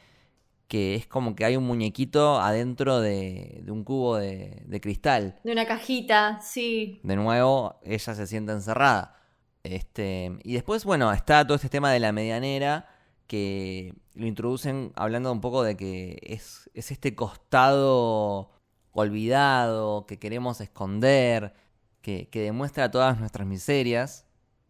[0.68, 5.38] que es como que hay un muñequito adentro de, de un cubo de, de cristal.
[5.44, 7.00] De una cajita, sí.
[7.02, 9.16] De nuevo, ella se siente encerrada.
[9.62, 12.88] Este, y después, bueno, está todo este tema de la medianera,
[13.26, 18.50] que lo introducen hablando un poco de que es, es este costado
[18.92, 21.54] olvidado, que queremos esconder,
[22.00, 24.26] que, que demuestra todas nuestras miserias,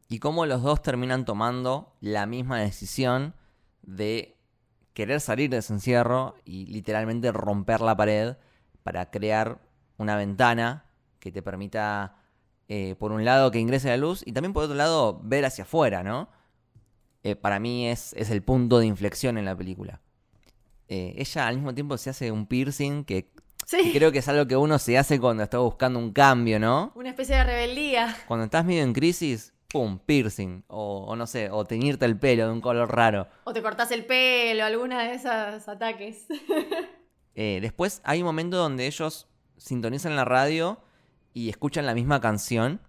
[0.09, 3.35] y cómo los dos terminan tomando la misma decisión
[3.83, 4.39] de
[4.95, 8.37] querer salir de ese encierro y literalmente romper la pared
[8.83, 9.59] para crear
[9.99, 10.87] una ventana
[11.19, 12.17] que te permita,
[12.69, 15.65] eh, por un lado, que ingrese la luz y también por otro lado, ver hacia
[15.65, 16.29] afuera, ¿no?
[17.23, 20.01] Eh, para mí es, es el punto de inflexión en la película.
[20.89, 23.33] Eh, ella al mismo tiempo se hace un piercing que,
[23.67, 23.93] Sí.
[23.95, 26.93] creo que es algo que uno se hace cuando está buscando un cambio, ¿no?
[26.95, 28.15] Una especie de rebeldía.
[28.29, 29.99] Cuando estás medio en crisis, ¡pum!
[29.99, 30.65] Piercing.
[30.69, 33.27] O, o no sé, o teñirte el pelo de un color raro.
[33.45, 36.27] O te cortás el pelo, alguna de esos ataques.
[37.37, 40.79] Eh, después hay un momento donde ellos sintonizan la radio
[41.33, 42.81] y escuchan la misma canción.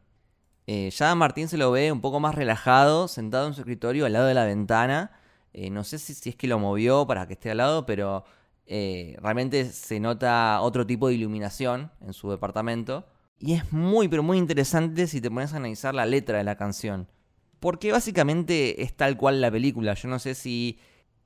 [0.67, 4.13] Eh, ya Martín se lo ve un poco más relajado, sentado en su escritorio al
[4.13, 5.11] lado de la ventana,
[5.51, 8.23] Eh, no sé si, si es que lo movió para que esté al lado, pero
[8.67, 13.07] eh, realmente se nota otro tipo de iluminación en su departamento.
[13.39, 16.55] Y es muy, pero muy interesante si te pones a analizar la letra de la
[16.55, 17.07] canción.
[17.59, 19.93] Porque básicamente es tal cual la película.
[19.93, 20.79] Yo no sé si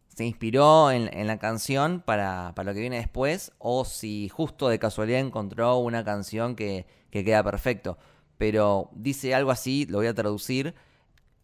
[0.08, 4.80] se inspiró en, la canción para, para lo que viene después o si justo de
[4.80, 7.98] casualidad encontró una canción que, que queda perfecto.
[8.38, 10.76] Pero dice algo así, lo voy a traducir.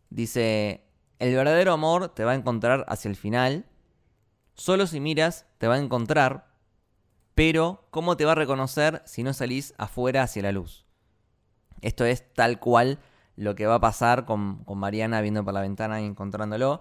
[0.10, 0.86] Dice,
[1.20, 3.66] el verdadero amor te va a encontrar hacia el final.
[4.54, 6.45] Solo si miras te va a encontrar.
[7.36, 10.86] Pero, ¿cómo te va a reconocer si no salís afuera hacia la luz?
[11.82, 12.98] Esto es tal cual
[13.36, 16.80] lo que va a pasar con, con Mariana viendo por la ventana y encontrándolo.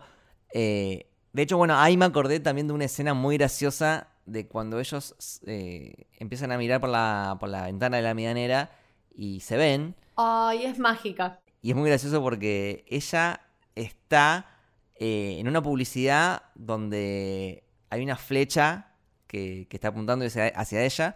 [0.52, 4.78] Eh, de hecho, bueno, ahí me acordé también de una escena muy graciosa de cuando
[4.78, 8.70] ellos eh, empiezan a mirar por la, por la ventana de la medianera
[9.12, 9.96] y se ven.
[10.14, 11.40] Ay, es mágica.
[11.62, 13.40] Y es muy gracioso porque ella
[13.74, 14.46] está
[14.94, 18.93] eh, en una publicidad donde hay una flecha
[19.27, 21.14] que, que está apuntando hacia, hacia ella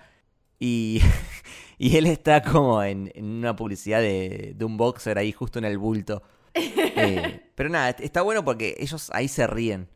[0.59, 1.01] y,
[1.79, 5.65] y él está como en, en una publicidad de, de un boxer ahí justo en
[5.65, 6.23] el bulto.
[7.01, 9.89] Eh, pero nada, está bueno porque ellos ahí se ríen.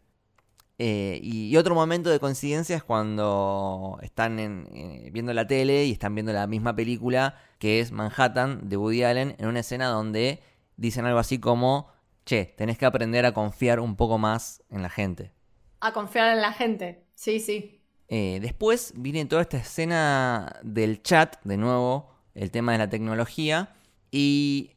[0.78, 5.92] Eh, y, otro momento de coincidencia es cuando están en- eh, viendo la tele y
[5.92, 10.40] están viendo la misma película que es Manhattan de Woody Allen en una escena donde
[10.76, 11.88] dicen algo así como,
[12.24, 15.32] che, tenés que aprender a confiar un poco más en la gente.
[15.80, 17.04] A confiar en la gente.
[17.14, 17.81] Sí, sí.
[18.14, 23.74] Eh, después viene toda esta escena del chat, de nuevo, el tema de la tecnología,
[24.10, 24.72] y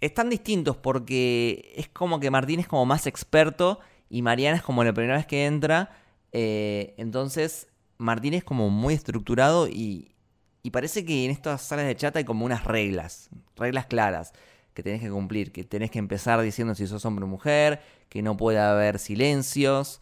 [0.00, 4.84] están distintos porque es como que Martín es como más experto y Mariana es como
[4.84, 5.98] la primera vez que entra,
[6.30, 7.66] eh, entonces
[7.98, 10.14] Martín es como muy estructurado y,
[10.62, 14.32] y parece que en estas salas de chat hay como unas reglas, reglas claras
[14.74, 18.22] que tenés que cumplir, que tenés que empezar diciendo si sos hombre o mujer, que
[18.22, 20.00] no puede haber silencios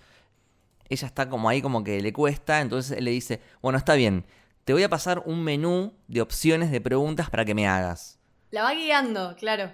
[0.88, 4.24] ella está como ahí como que le cuesta, entonces él le dice, bueno, está bien,
[4.64, 8.18] te voy a pasar un menú de opciones de preguntas para que me hagas.
[8.50, 9.72] La va guiando, claro.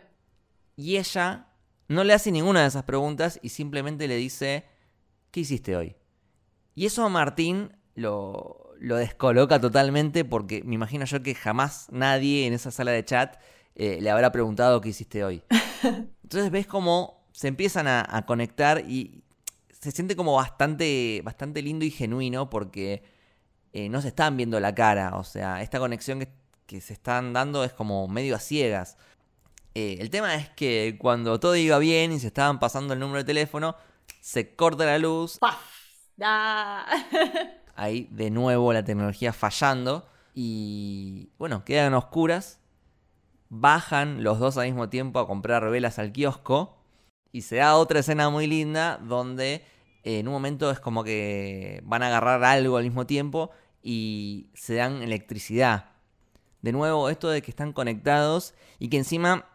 [0.76, 1.46] Y ella
[1.88, 4.64] no le hace ninguna de esas preguntas y simplemente le dice,
[5.30, 5.96] ¿qué hiciste hoy?
[6.74, 12.46] Y eso a Martín lo, lo descoloca totalmente porque me imagino yo que jamás nadie
[12.46, 13.36] en esa sala de chat
[13.74, 15.42] eh, le habrá preguntado qué hiciste hoy.
[16.22, 19.22] Entonces ves cómo se empiezan a, a conectar y
[19.80, 23.02] se siente como bastante, bastante lindo y genuino porque
[23.72, 25.16] eh, no se están viendo la cara.
[25.16, 26.28] O sea, esta conexión que,
[26.66, 28.98] que se están dando es como medio a ciegas.
[29.74, 33.18] Eh, el tema es que cuando todo iba bien y se estaban pasando el número
[33.18, 33.76] de teléfono,
[34.20, 35.38] se corta la luz.
[35.38, 35.58] ¡Paf!
[36.16, 36.84] Da.
[37.76, 40.06] Ahí de nuevo la tecnología fallando.
[40.34, 42.60] Y bueno, quedan oscuras.
[43.48, 46.79] Bajan los dos al mismo tiempo a comprar velas al kiosco.
[47.32, 49.62] Y se da otra escena muy linda donde
[50.02, 53.50] eh, en un momento es como que van a agarrar algo al mismo tiempo
[53.82, 55.90] y se dan electricidad.
[56.62, 59.46] De nuevo, esto de que están conectados y que encima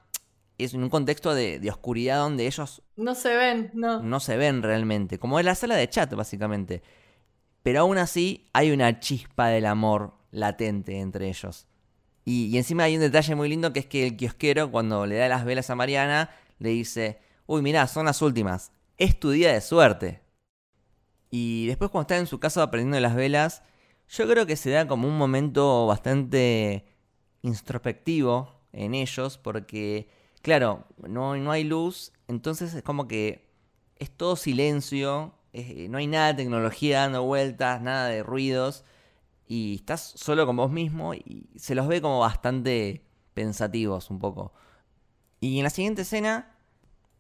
[0.58, 4.02] es en un contexto de, de oscuridad donde ellos No se ven, no.
[4.02, 6.82] no se ven realmente, como en la sala de chat básicamente.
[7.62, 11.68] Pero aún así hay una chispa del amor latente entre ellos.
[12.24, 15.16] Y, y encima hay un detalle muy lindo que es que el kiosquero cuando le
[15.16, 19.54] da las velas a Mariana le dice, uy mirá, son las últimas, es tu día
[19.54, 20.22] de suerte.
[21.30, 23.64] Y después cuando está en su casa aprendiendo las velas,
[24.10, 26.86] yo creo que se da como un momento bastante
[27.42, 30.10] introspectivo en ellos porque,
[30.42, 33.50] claro, no, no hay luz, entonces es como que
[33.98, 38.84] es todo silencio, es- no hay nada de tecnología dando vueltas, nada de ruidos,
[39.48, 43.04] y estás solo con vos mismo y se los ve como bastante
[43.36, 44.54] pensativos un poco.
[45.40, 46.55] Y en la siguiente escena,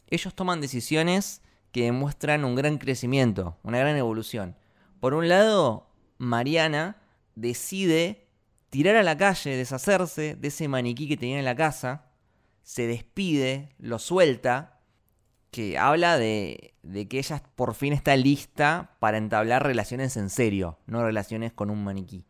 [0.07, 1.41] ellos toman decisiones
[1.71, 4.55] que demuestran un gran crecimiento, una gran evolución.
[4.99, 7.01] Por un lado, Mariana
[7.35, 8.27] decide
[8.69, 12.05] tirar a la calle, deshacerse de ese maniquí que tenía en la casa,
[12.63, 14.79] se despide, lo suelta,
[15.51, 20.79] que habla de, de que ella por fin está lista para entablar relaciones en serio,
[20.85, 22.25] no relaciones con un maniquí.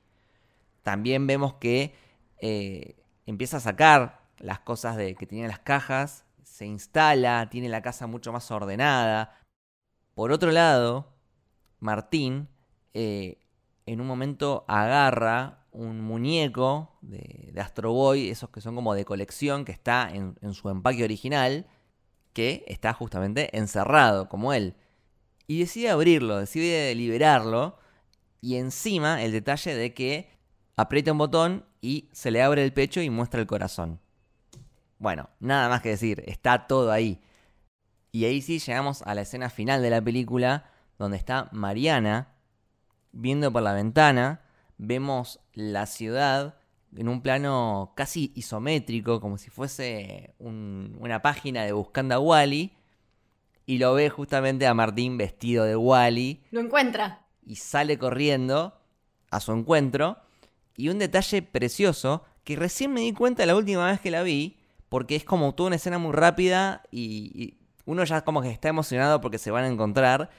[0.84, 1.96] También vemos que
[2.38, 2.96] eh,
[3.26, 6.25] empieza a sacar las cosas de, que tenía en las cajas,
[6.56, 9.42] se instala, tiene la casa mucho más ordenada.
[10.14, 11.12] Por otro lado,
[11.82, 12.48] Martín
[12.94, 13.40] eh,
[13.86, 19.04] en un momento agarra un muñeco de, de Astro Boy, esos que son como de
[19.04, 21.68] colección, que está en, en su empaque original,
[22.32, 24.78] que está justamente encerrado, como él.
[25.48, 27.78] Y decide abrirlo, decide liberarlo,
[28.40, 30.30] y encima el detalle de que
[30.78, 34.00] aprieta un botón y se le abre el pecho y muestra el corazón.
[34.98, 37.22] Bueno, nada más que decir, está todo ahí.
[38.12, 42.30] Y ahí sí llegamos a la escena final de la película, donde está Mariana
[43.12, 44.42] viendo por la ventana.
[44.78, 46.56] Vemos la ciudad
[46.96, 52.72] en un plano casi isométrico, como si fuese un- una página de Buscando a Wally.
[53.66, 57.26] Y lo ve justamente a Martín vestido de Wally Lo encuentra.
[57.46, 58.80] y sale corriendo
[59.32, 60.18] a su encuentro.
[60.78, 64.58] Y un detalle precioso que recién me di cuenta la última vez que la vi,
[64.90, 68.70] porque es como toda una escena muy rápida y, y uno ya como que está
[68.70, 70.30] emocionado porque se van a encontrar.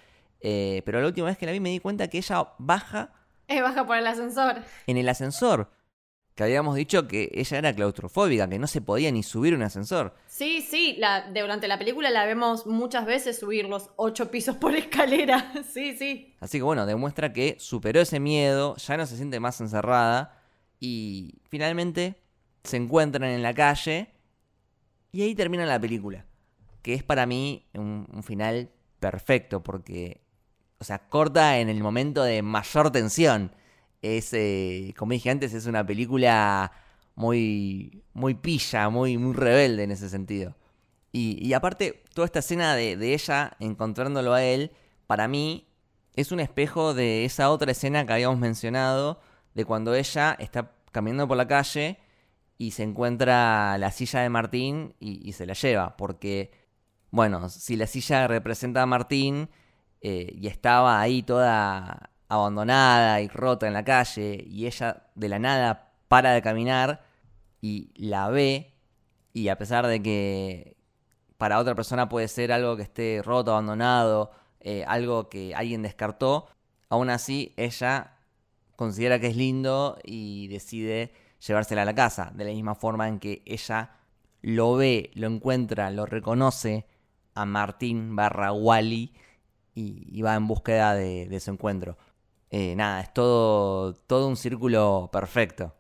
[0.41, 3.13] eh, pero la última vez que la vi me di cuenta que ella baja
[3.49, 4.57] Eh, baja por el ascensor.
[4.87, 5.71] en el ascensor.
[6.35, 10.15] Que habíamos dicho que ella era claustrofóbica, que no se podía ni subir un ascensor.
[10.27, 14.57] Sí, sí, la, de- durante la película la vemos muchas veces subir los ocho pisos
[14.57, 15.51] por escalera.
[15.73, 16.35] Sí, sí.
[16.41, 20.39] Así que bueno, demuestra que superó ese miedo, ya no se siente más encerrada
[20.79, 22.21] y finalmente
[22.65, 24.11] se encuentran en la calle
[25.17, 26.27] y ahí termina la película.
[26.83, 30.21] Que es para mí un, final perfecto porque,
[30.79, 33.51] o sea, corta en el momento de mayor tensión.
[34.03, 36.71] Es, eh, como dije antes, es una película
[37.15, 40.55] muy, muy pilla, muy, muy rebelde en ese sentido.
[41.13, 44.71] Y, y aparte, toda esta escena de, de ella encontrándolo a él,
[45.07, 45.67] para mí
[46.13, 49.19] es un espejo de esa otra escena que habíamos mencionado,
[49.55, 52.01] de cuando ella está caminando por la calle
[52.59, 55.97] y se encuentra la silla de Martín y, se la lleva.
[55.97, 56.51] Porque,
[57.11, 59.49] bueno, si la silla representa a Martín
[60.01, 65.39] eh, y estaba ahí toda abandonada y rota en la calle y ella de la
[65.39, 67.05] nada para de caminar
[67.61, 68.75] y la ve
[69.33, 70.77] y a pesar de que
[71.39, 74.31] para otra persona puede ser algo que esté roto, abandonado,
[74.61, 76.49] eh, algo que alguien descartó,
[76.89, 78.17] aún así ella
[78.77, 81.13] considera que es lindo y decide
[81.47, 83.91] llevársela a la casa, de la misma forma en que ella
[84.43, 86.87] lo ve, lo encuentra, lo reconoce
[87.35, 89.13] a Martín barra Wally
[89.75, 91.99] y, va en búsqueda de, de su encuentro.
[92.51, 95.75] Eh, nada, es todo, todo un círculo perfecto.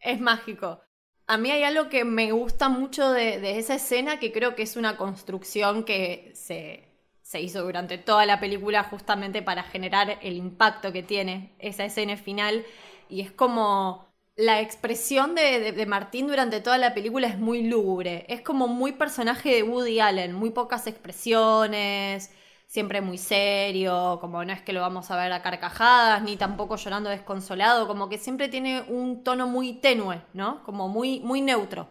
[0.00, 0.80] Es mágico.
[1.26, 4.62] A mí hay algo que me gusta mucho de, de esa escena que creo que
[4.62, 6.88] es una construcción que se,
[7.22, 12.16] se hizo durante toda la película justamente para generar el impacto que tiene esa escena
[12.16, 12.64] final.
[13.08, 14.09] Y es como
[14.40, 18.24] la expresión de, de- Martín durante toda la película es muy lúgubre.
[18.28, 22.30] Es como muy personaje de Woody Allen, muy pocas expresiones,
[22.66, 26.76] siempre muy serio, como no es que lo vamos a ver a carcajadas, ni tampoco
[26.76, 30.62] llorando desconsolado, como que siempre tiene un tono muy tenue, ¿no?
[30.64, 31.88] Como muy, muy neutro.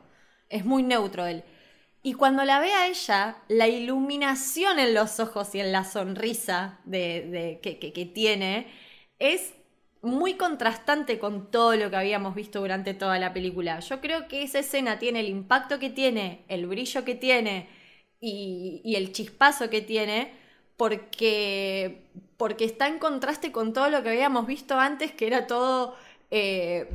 [0.50, 1.44] Es muy neutro él.
[2.02, 6.80] Y cuando la ve a ella, la iluminación en los ojos y en la sonrisa
[6.86, 8.68] de, que- que tiene
[9.20, 9.54] es
[10.02, 13.80] muy contrastante con todo lo que habíamos visto durante toda la película.
[13.80, 17.68] Yo creo que esa escena tiene el impacto que tiene, el brillo que tiene
[18.22, 20.34] y, el chispazo que tiene
[20.78, 22.06] porque,
[22.38, 25.96] porque está en contraste con todo lo que habíamos visto antes, que era todo,
[26.32, 26.90] eh,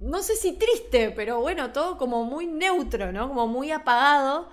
[0.00, 3.28] no sé si triste, pero bueno, todo como muy neutro, ¿no?
[3.28, 4.48] Como muy apagado.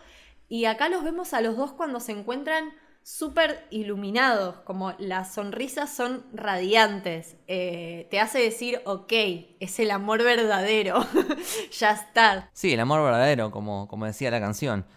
[0.47, 2.73] Y acá los vemos a los dos cuando se encuentran
[3.05, 7.37] súper iluminados, como las sonrisas son radiantes.
[7.47, 9.13] Eh, te hace decir, ok,
[9.59, 11.05] es el amor verdadero,
[11.79, 12.49] ya está.
[12.53, 14.87] Sí, el amor verdadero, como, como decía la canción.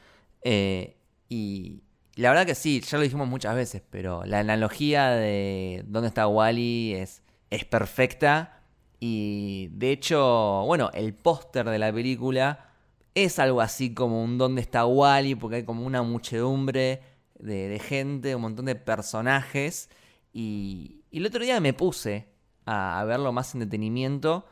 [0.41, 0.97] Eh,
[1.29, 1.83] y
[2.15, 6.27] la verdad que sí, ya lo dijimos muchas veces, pero la analogía de dónde está
[6.27, 8.63] Wally es, es perfecta.
[9.01, 12.71] Y de hecho, bueno, el póster de la película
[13.15, 18.35] es algo así como un dónde está Wally, porque hay como una muchedumbre de, gente,
[18.35, 19.91] un montón de personajes.
[20.33, 22.29] Y, el otro día me puse
[22.67, 24.47] a, a verlo más en detenimiento,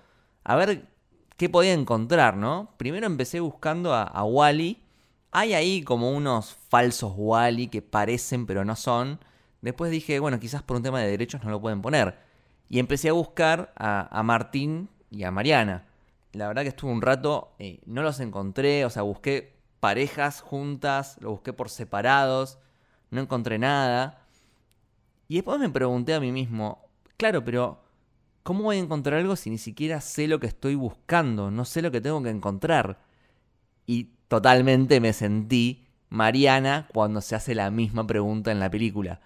[0.44, 0.88] a ver
[1.36, 2.74] qué podía encontrar, ¿no?
[2.76, 4.82] Primero empecé buscando a, a Wally.
[5.32, 9.20] Hay ahí como unos falsos Wally que parecen pero no son.
[9.60, 12.18] Después dije, bueno, quizás por un tema de derechos no lo pueden poner.
[12.68, 15.86] Y empecé a buscar a, a Martín y a Mariana.
[16.32, 21.16] La verdad que estuve un rato, eh, no los encontré, o sea, busqué parejas juntas,
[21.20, 22.58] lo busqué por separados,
[23.10, 24.22] no encontré nada.
[25.28, 27.80] Y después me pregunté a mí mismo, claro, pero
[28.42, 31.50] ¿cómo voy a encontrar algo si ni siquiera sé lo que estoy buscando?
[31.50, 33.00] No sé lo que tengo que encontrar.
[33.86, 39.20] Y totalmente me sentí Mariana cuando se hace la misma pregunta en la película.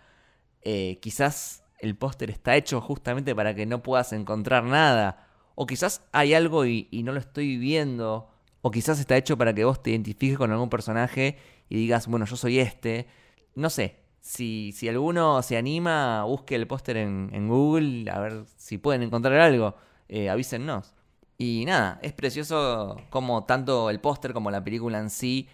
[0.62, 5.26] Eh, quizás el póster está hecho justamente para que no puedas encontrar nada.
[5.54, 8.30] O quizás hay algo y, y no lo estoy viendo.
[8.62, 12.26] O quizás está hecho para que vos te identifiques con algún personaje y digas, bueno,
[12.26, 13.06] yo soy este.
[13.54, 13.96] No sé.
[14.20, 19.02] Si, si alguno se anima, busque el póster en, en Google, a ver si pueden
[19.02, 19.74] encontrar algo.
[20.08, 20.94] Eh, avísennos.
[21.38, 25.48] Y nada, es precioso como tanto el póster como la película en sí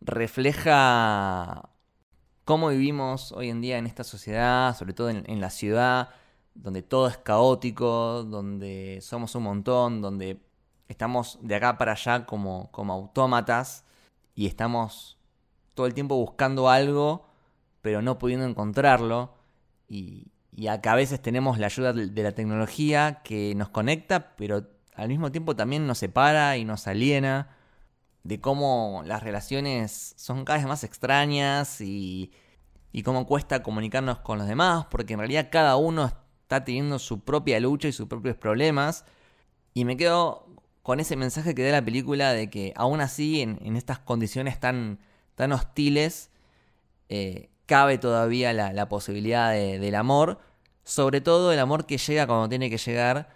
[0.00, 1.70] refleja
[2.44, 6.08] cómo vivimos hoy en día en esta sociedad, sobre todo en, en la ciudad,
[6.54, 10.40] donde todo es caótico, donde somos un montón, donde
[10.88, 13.84] estamos de acá para allá como, como autómatas
[14.34, 15.18] y estamos
[15.74, 17.26] todo el tiempo buscando algo,
[17.82, 19.34] pero no pudiendo encontrarlo.
[19.88, 24.66] Y, y acá a veces tenemos la ayuda de la tecnología que nos conecta, pero
[24.94, 27.56] al mismo tiempo también nos separa y nos aliena.
[28.22, 32.32] De cómo las relaciones son cada vez más extrañas y,
[32.92, 36.04] y cómo cuesta comunicarnos con los demás, porque en realidad cada uno
[36.42, 39.06] está teniendo su propia lucha y sus propios problemas.
[39.72, 40.46] Y me quedo
[40.82, 44.60] con ese mensaje que da la película de que aún así, en, en estas condiciones
[44.60, 44.98] tan,
[45.34, 46.30] tan hostiles,
[47.08, 50.40] eh, cabe todavía la, posibilidad de- del amor.
[50.82, 53.28] Sobre todo el amor que llega cuando tiene que llegar,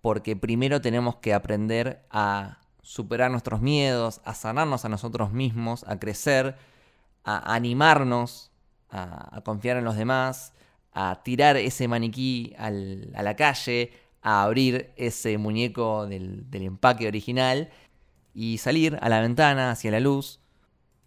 [0.00, 6.00] porque primero tenemos que aprender a superar nuestros miedos, a sanarnos a nosotros mismos, a
[6.00, 6.56] crecer,
[7.22, 8.50] a animarnos,
[8.90, 10.52] a, confiar en los demás,
[10.92, 17.70] a tirar ese maniquí a la calle, a abrir ese muñeco del, del empaque original
[18.34, 20.40] y salir a la ventana, hacia la luz,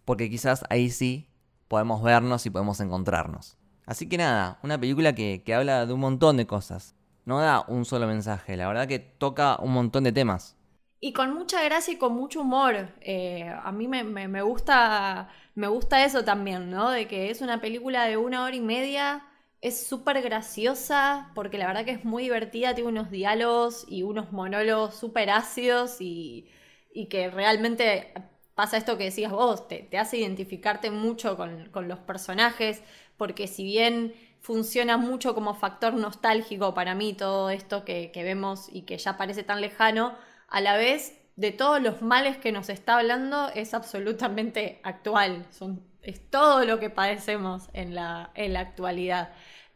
[0.06, 1.29] porque quizás ahí sí
[1.70, 3.58] podemos vernos y podemos encontrarnos.
[3.86, 6.96] Así que nada, una película que, que habla de un montón de cosas.
[7.26, 10.56] No da un solo mensaje, la verdad que toca un montón de temas.
[11.00, 12.88] Y con mucha gracia y con mucho humor.
[13.00, 16.90] Eh, a mí me, me- gusta, me gusta eso también, ¿no?
[16.90, 19.26] De que es una película de una hora y media,
[19.62, 24.32] es súper graciosa, porque la verdad que es muy divertida, tiene unos diálogos y unos
[24.32, 26.50] monólogos súper ácidos y,
[26.92, 28.12] y que realmente
[28.60, 32.82] pasa esto que decías vos, te, te hace identificarte mucho con, con los personajes,
[33.16, 38.68] porque si bien funciona mucho como factor nostálgico para mí todo esto que, que vemos
[38.70, 40.14] y que ya parece tan lejano,
[40.48, 45.82] a la vez de todos los males que nos está hablando es absolutamente actual, Son,
[46.02, 49.32] es todo lo que padecemos en la, en la actualidad.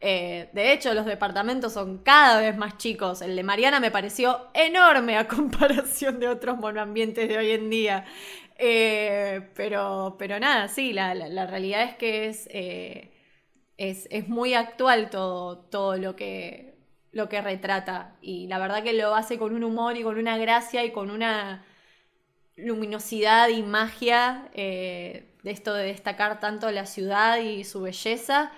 [0.07, 3.23] Eh, de hecho, los departamentos son cada vez más chicos.
[3.23, 8.05] El de Mariana me pareció enorme a comparación de otros monoambientes de hoy en día.
[8.57, 13.11] Eh, pero, pero nada, sí, la, la- realidad es que es, eh,
[13.77, 16.75] es, es muy actual todo, todo lo que,
[17.11, 18.15] lo que retrata.
[18.21, 21.11] Y la verdad que lo hace con un humor y con una gracia y con
[21.11, 21.65] una
[22.57, 28.51] luminosidad y magia eh, de esto de destacar tanto la ciudad y su belleza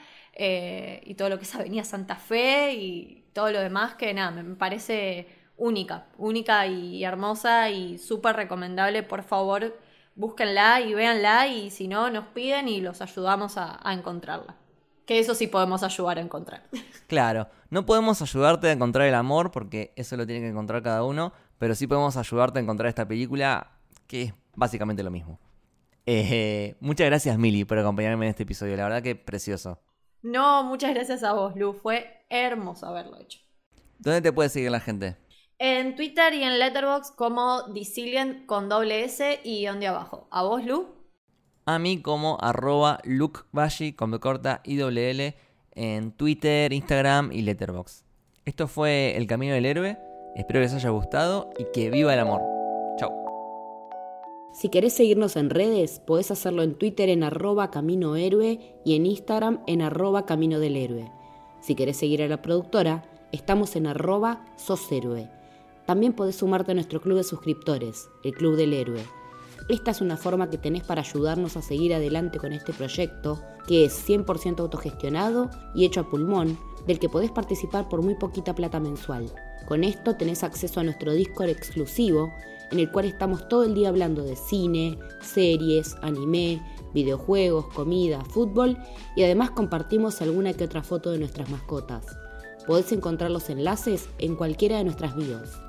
[1.06, 4.56] y todo lo que es Avenida Santa Fe y todo lo demás que nada, me
[4.56, 5.28] parece
[5.58, 9.76] única, única y hermosa y súper recomendable, por favor
[10.18, 14.58] búsquenla y véanla y si no nos piden y los ayudamos a, a encontrarla.
[15.06, 16.64] Que eso sí podemos ayudar a encontrar.
[17.08, 21.06] Claro, no podemos ayudarte a encontrar el amor porque eso lo tiene que encontrar cada
[21.06, 25.40] uno, pero sí podemos ayudarte a encontrar esta película que es básicamente lo mismo.
[26.06, 29.80] Eh, muchas gracias Mili por acompañarme en este episodio, la verdad que precioso.
[30.22, 31.74] No, muchas gracias a vos, Lu.
[31.74, 33.40] Fue hermoso haberlo hecho.
[34.00, 35.16] ¿Dónde te puede seguir la gente?
[35.60, 40.28] En Twitter y en Letterboxd como Dicilian con doble S y donde abajo.
[40.30, 40.86] ¿A vos, Lu?
[41.66, 45.36] A mí como arroba lukebashi con B corta y doble L
[45.74, 48.06] en Twitter, Instagram y Letterboxd.
[48.46, 49.98] Esto fue El Camino del Héroe,
[50.36, 52.42] espero que les haya gustado y que viva el amor.
[53.00, 53.12] Chau.
[54.54, 59.08] Si querés seguirnos en redes, podés hacerlo en Twitter en arroba Camino Héroe y en
[59.08, 61.12] Instagram en arroba Camino del Héroe.
[61.62, 65.37] Si querés seguir a la productora, estamos en arroba Sos Héroe.
[65.88, 69.02] También podés sumarte a nuestro club de suscriptores, el Club del Héroe.
[69.70, 73.86] Esta es una forma que tenés para ayudarnos a seguir adelante con este proyecto, que
[73.86, 76.58] es 100% autogestionado y hecho a pulmón,
[76.88, 79.32] del que podés participar por muy poquita plata mensual.
[79.66, 82.34] Con esto tenés acceso a nuestro Discord exclusivo,
[82.70, 86.62] en el cual estamos todo el día hablando de cine, series, anime,
[86.94, 88.78] videojuegos, comida, fútbol
[89.16, 92.06] y además compartimos alguna que otra foto de nuestras mascotas.
[92.66, 95.62] Podés encontrar los enlaces en cualquiera de nuestras bios.